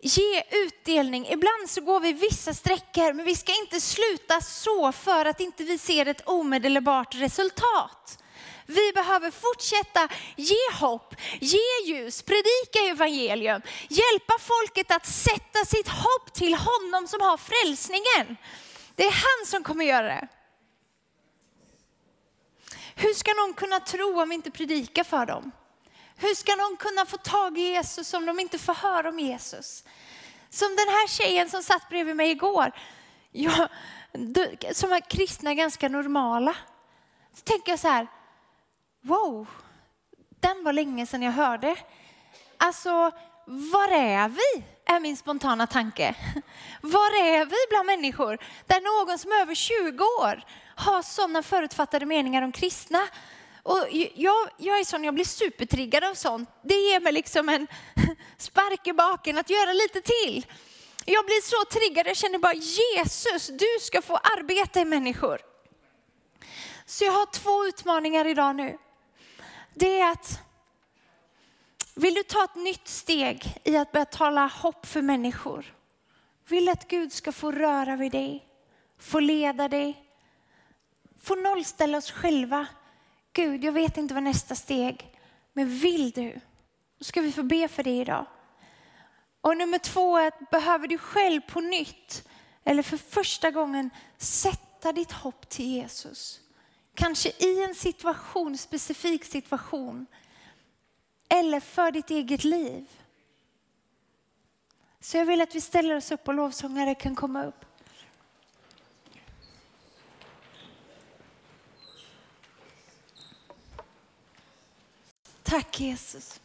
ge 0.00 0.42
utdelning. 0.50 1.26
Ibland 1.26 1.70
så 1.70 1.80
går 1.80 2.00
vi 2.00 2.12
vissa 2.12 2.54
sträckor, 2.54 3.12
men 3.12 3.24
vi 3.24 3.36
ska 3.36 3.52
inte 3.52 3.80
sluta 3.80 4.40
så 4.40 4.92
för 4.92 5.24
att 5.24 5.40
inte 5.40 5.64
vi 5.64 5.78
ser 5.78 6.06
ett 6.06 6.28
omedelbart 6.28 7.14
resultat. 7.14 8.18
Vi 8.66 8.92
behöver 8.92 9.30
fortsätta 9.30 10.08
ge 10.36 10.72
hopp, 10.80 11.14
ge 11.40 11.84
ljus, 11.86 12.22
predika 12.22 12.78
evangelium, 12.90 13.62
hjälpa 13.88 14.34
folket 14.40 14.90
att 14.90 15.06
sätta 15.06 15.64
sitt 15.66 15.88
hopp 15.88 16.34
till 16.34 16.54
honom 16.54 17.08
som 17.08 17.20
har 17.20 17.36
frälsningen. 17.36 18.36
Det 18.94 19.04
är 19.04 19.12
han 19.12 19.46
som 19.46 19.64
kommer 19.64 19.84
göra 19.84 20.06
det. 20.06 20.28
Hur 22.94 23.14
ska 23.14 23.32
någon 23.34 23.54
kunna 23.54 23.80
tro 23.80 24.20
om 24.22 24.28
vi 24.28 24.34
inte 24.34 24.50
predikar 24.50 25.04
för 25.04 25.26
dem? 25.26 25.52
Hur 26.20 26.34
ska 26.34 26.56
de 26.56 26.76
kunna 26.76 27.06
få 27.06 27.16
tag 27.16 27.58
i 27.58 27.60
Jesus 27.60 28.14
om 28.14 28.26
de 28.26 28.40
inte 28.40 28.58
får 28.58 28.74
höra 28.74 29.08
om 29.08 29.18
Jesus? 29.18 29.84
Som 30.50 30.68
den 30.68 30.88
här 30.88 31.08
tjejen 31.08 31.50
som 31.50 31.62
satt 31.62 31.88
bredvid 31.88 32.16
mig 32.16 32.30
igår. 32.30 32.72
Jag, 33.30 33.68
som 34.72 34.92
är 34.92 35.10
kristna 35.10 35.54
ganska 35.54 35.88
normala. 35.88 36.56
Så 37.34 37.42
tänker 37.42 37.72
jag 37.72 37.78
så 37.78 37.88
här, 37.88 38.06
wow, 39.02 39.46
den 40.40 40.64
var 40.64 40.72
länge 40.72 41.06
sedan 41.06 41.22
jag 41.22 41.32
hörde. 41.32 41.76
Alltså, 42.56 43.10
var 43.46 43.92
är 43.92 44.28
vi? 44.28 44.64
Är 44.84 45.00
min 45.00 45.16
spontana 45.16 45.66
tanke. 45.66 46.14
Var 46.80 47.22
är 47.24 47.44
vi 47.44 47.56
bland 47.70 47.86
människor 47.86 48.38
där 48.66 48.80
någon 48.80 49.18
som 49.18 49.32
är 49.32 49.40
över 49.40 49.54
20 49.54 50.04
år 50.04 50.42
har 50.74 51.02
sådana 51.02 51.42
förutfattade 51.42 52.06
meningar 52.06 52.42
om 52.42 52.52
kristna 52.52 52.98
och 53.68 53.88
jag, 54.14 54.48
jag 54.56 54.78
är 54.80 54.84
sån, 54.84 55.04
jag 55.04 55.14
blir 55.14 55.24
supertriggad 55.24 56.04
av 56.04 56.14
sånt. 56.14 56.48
Det 56.62 56.74
ger 56.74 57.00
mig 57.00 57.12
liksom 57.12 57.48
en 57.48 57.66
spark 58.38 58.86
i 58.86 58.92
baken 58.92 59.38
att 59.38 59.50
göra 59.50 59.72
lite 59.72 60.00
till. 60.00 60.46
Jag 61.04 61.24
blir 61.24 61.40
så 61.42 61.78
triggad, 61.78 62.06
jag 62.06 62.16
känner 62.16 62.38
bara 62.38 62.54
Jesus, 62.54 63.46
du 63.46 63.78
ska 63.80 64.02
få 64.02 64.16
arbeta 64.16 64.80
i 64.80 64.84
människor. 64.84 65.40
Så 66.86 67.04
jag 67.04 67.12
har 67.12 67.26
två 67.26 67.66
utmaningar 67.66 68.24
idag 68.24 68.56
nu. 68.56 68.78
Det 69.74 70.00
är 70.00 70.12
att, 70.12 70.38
vill 71.94 72.14
du 72.14 72.22
ta 72.22 72.44
ett 72.44 72.56
nytt 72.56 72.88
steg 72.88 73.60
i 73.64 73.76
att 73.76 73.92
börja 73.92 74.04
tala 74.04 74.46
hopp 74.46 74.86
för 74.86 75.02
människor? 75.02 75.74
Vill 76.48 76.68
att 76.68 76.88
Gud 76.88 77.12
ska 77.12 77.32
få 77.32 77.52
röra 77.52 77.96
vid 77.96 78.12
dig, 78.12 78.48
få 78.98 79.20
leda 79.20 79.68
dig, 79.68 80.04
få 81.22 81.34
nollställa 81.34 81.98
oss 81.98 82.10
själva 82.10 82.66
Gud, 83.38 83.64
jag 83.64 83.72
vet 83.72 83.96
inte 83.96 84.14
vad 84.14 84.22
nästa 84.22 84.54
steg, 84.54 85.18
men 85.52 85.78
vill 85.78 86.10
du? 86.10 86.40
Då 86.98 87.04
ska 87.04 87.20
vi 87.20 87.32
få 87.32 87.42
be 87.42 87.68
för 87.68 87.82
det 87.82 88.00
idag. 88.00 88.26
Och 89.40 89.56
nummer 89.56 89.78
två 89.78 90.16
är 90.16 90.28
att 90.28 90.50
behöver 90.50 90.88
du 90.88 90.98
själv 90.98 91.40
på 91.40 91.60
nytt, 91.60 92.28
eller 92.64 92.82
för 92.82 92.96
första 92.96 93.50
gången, 93.50 93.90
sätta 94.16 94.92
ditt 94.92 95.12
hopp 95.12 95.48
till 95.48 95.66
Jesus. 95.66 96.40
Kanske 96.94 97.28
i 97.38 97.64
en 97.64 97.74
situation, 97.74 98.58
specifik 98.58 99.24
situation, 99.24 100.06
eller 101.28 101.60
för 101.60 101.90
ditt 101.90 102.10
eget 102.10 102.44
liv. 102.44 102.86
Så 105.00 105.16
jag 105.16 105.26
vill 105.26 105.40
att 105.40 105.54
vi 105.54 105.60
ställer 105.60 105.96
oss 105.96 106.12
upp 106.12 106.28
och 106.28 106.34
lovsångare 106.34 106.94
kan 106.94 107.14
komma 107.14 107.44
upp. 107.44 107.64
Tack 115.48 115.80
Jesus. 115.80 116.40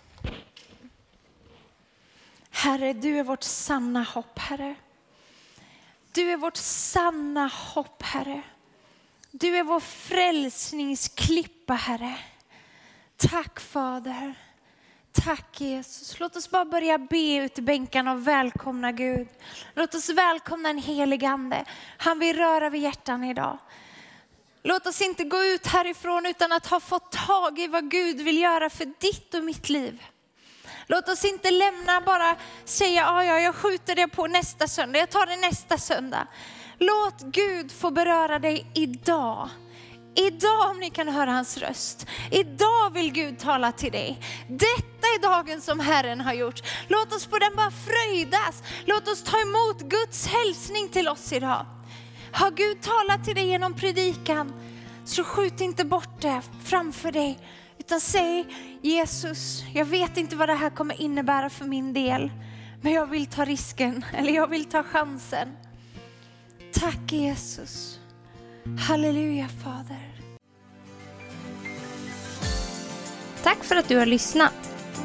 Herre, 2.50 2.94
du 2.94 3.20
är 3.20 3.24
vårt 3.24 3.44
sanna 3.44 4.04
hopp, 4.04 4.40
Herre. 4.40 4.76
Du 6.14 6.32
är 6.32 6.38
vårt 6.38 6.58
sanna 6.58 7.48
hopp, 7.48 8.04
Herre. 8.04 8.42
Du 9.32 9.58
är 9.58 9.64
vår 9.64 9.80
frälsningsklippa, 9.80 11.74
Herre. 11.74 12.18
Tack 13.18 13.60
Fader. 13.60 14.34
Tack 15.12 15.62
Jesus. 15.62 16.20
Låt 16.20 16.36
oss 16.36 16.50
bara 16.50 16.66
börja 16.66 16.98
be 16.98 17.36
ut 17.36 17.60
i 17.60 17.62
bänkarna 17.62 18.12
och 18.12 18.28
välkomna 18.28 18.92
Gud. 18.92 19.28
Låt 19.74 19.96
oss 19.96 20.10
välkomna 20.10 20.70
en 20.70 20.78
helig 20.78 21.26
ande. 21.26 21.66
Han 21.98 22.20
vill 22.20 22.38
röra 22.38 22.70
vid 22.70 22.82
hjärtan 22.82 23.24
idag. 23.24 23.58
Låt 24.64 24.88
oss 24.88 25.02
inte 25.02 25.24
gå 25.24 25.44
ut 25.44 25.68
härifrån 25.68 26.26
utan 26.26 26.52
att 26.52 26.66
ha 26.66 26.80
fått 26.80 27.12
tag 27.12 27.60
i 27.60 27.68
vad 27.68 27.92
Gud 27.92 28.22
vill 28.22 28.38
göra 28.38 28.70
för 28.70 28.86
ditt 28.86 29.34
och 29.34 29.44
mitt 29.44 29.70
liv. 29.70 30.04
Låt 30.88 31.10
oss 31.10 31.26
inte 31.26 31.52
lämna 31.52 32.02
bara 32.02 32.36
säga, 32.66 33.02
ja, 33.02 33.24
ja, 33.24 33.40
jag 33.40 33.56
skjuter 33.56 33.96
det 33.96 34.08
på 34.08 34.28
nästa 34.28 34.68
söndag, 34.68 35.00
jag 35.00 35.10
tar 35.10 35.26
det 35.26 35.36
nästa 35.36 35.78
söndag. 35.78 36.28
Låt 36.78 37.22
Gud 37.22 37.72
få 37.72 37.92
beröra 37.92 38.40
dig 38.40 38.72
idag. 38.76 39.50
Idag 40.16 40.70
om 40.70 40.80
ni 40.80 40.90
kan 40.90 41.08
höra 41.08 41.32
hans 41.32 41.58
röst. 41.58 42.08
Idag 42.32 42.94
vill 42.94 43.12
Gud 43.12 43.40
tala 43.40 43.72
till 43.72 43.92
dig. 43.92 44.20
Detta 44.50 45.08
är 45.08 45.22
dagen 45.22 45.62
som 45.62 45.80
Herren 45.80 46.22
har 46.22 46.34
gjort. 46.34 46.62
Låt 46.88 47.14
oss 47.14 47.26
på 47.26 47.40
den 47.40 47.56
bara 47.56 47.72
fröjdas. 47.72 48.64
Låt 48.86 49.08
oss 49.08 49.24
ta 49.24 49.42
emot 49.42 49.82
Guds 49.82 50.28
hälsning 50.28 50.90
till 50.90 51.08
oss 51.08 51.34
idag. 51.34 51.66
Har 52.34 52.52
Gud 52.52 52.82
talat 52.82 53.26
till 53.26 53.36
dig 53.36 53.48
genom 53.48 53.74
predikan, 53.74 54.54
så 55.06 55.24
skjut 55.24 55.62
inte 55.62 55.86
bort 55.86 56.22
det 56.22 56.42
framför 56.64 57.12
dig. 57.12 57.40
Utan 57.80 58.02
säg 58.02 58.46
Jesus, 58.82 59.64
jag 59.74 59.86
vet 59.86 60.18
inte 60.18 60.36
vad 60.36 60.50
det 60.50 60.54
här 60.54 60.70
kommer 60.70 61.02
innebära 61.02 61.50
för 61.50 61.66
min 61.66 61.94
del. 61.94 62.32
Men 62.82 62.94
jag 62.94 63.06
vill 63.06 63.26
ta 63.26 63.46
risken, 63.46 64.06
eller 64.14 64.34
jag 64.34 64.48
vill 64.48 64.66
ta 64.66 64.84
chansen. 64.84 65.48
Tack 66.74 67.12
Jesus. 67.12 68.00
Halleluja 68.88 69.48
Fader. 69.64 70.14
Tack 73.44 73.64
för 73.64 73.76
att 73.76 73.88
du 73.88 73.98
har 73.98 74.06
lyssnat. 74.06 74.54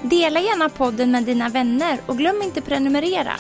Dela 0.03 0.41
gärna 0.41 0.69
podden 0.69 1.11
med 1.11 1.25
dina 1.25 1.49
vänner 1.49 2.01
och 2.07 2.19
glöm 2.19 2.43
inte 2.43 2.61
prenumerera. 2.61 3.33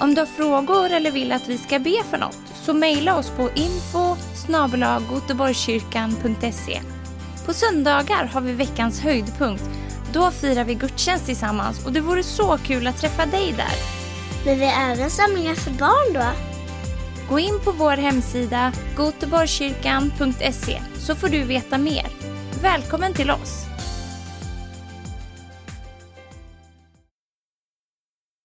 Om 0.00 0.14
du 0.14 0.20
har 0.20 0.26
frågor 0.26 0.90
eller 0.90 1.10
vill 1.10 1.32
att 1.32 1.48
vi 1.48 1.58
ska 1.58 1.78
be 1.78 2.04
för 2.10 2.18
något 2.18 2.57
så 2.68 2.74
mejla 2.74 3.16
oss 3.16 3.30
på 3.30 3.50
info 3.54 4.16
På 7.46 7.52
söndagar 7.52 8.24
har 8.24 8.40
vi 8.40 8.52
veckans 8.52 9.00
höjdpunkt. 9.00 9.64
Då 10.12 10.30
firar 10.30 10.64
vi 10.64 10.74
gudstjänst 10.74 11.26
tillsammans 11.26 11.86
och 11.86 11.92
det 11.92 12.00
vore 12.00 12.22
så 12.22 12.58
kul 12.58 12.86
att 12.86 12.96
träffa 12.96 13.26
dig 13.26 13.54
där. 13.56 13.74
Men 14.44 14.58
vi 14.58 14.64
har 14.64 14.92
även 14.92 15.10
samlingar 15.10 15.54
för 15.54 15.70
barn 15.70 16.14
då? 16.14 16.24
Gå 17.28 17.38
in 17.38 17.60
på 17.64 17.72
vår 17.72 17.96
hemsida 17.96 18.72
goteborgskyrkan.se 18.96 20.80
så 20.98 21.14
får 21.14 21.28
du 21.28 21.44
veta 21.44 21.78
mer. 21.78 22.06
Välkommen 22.62 23.14
till 23.14 23.30
oss! 23.30 23.67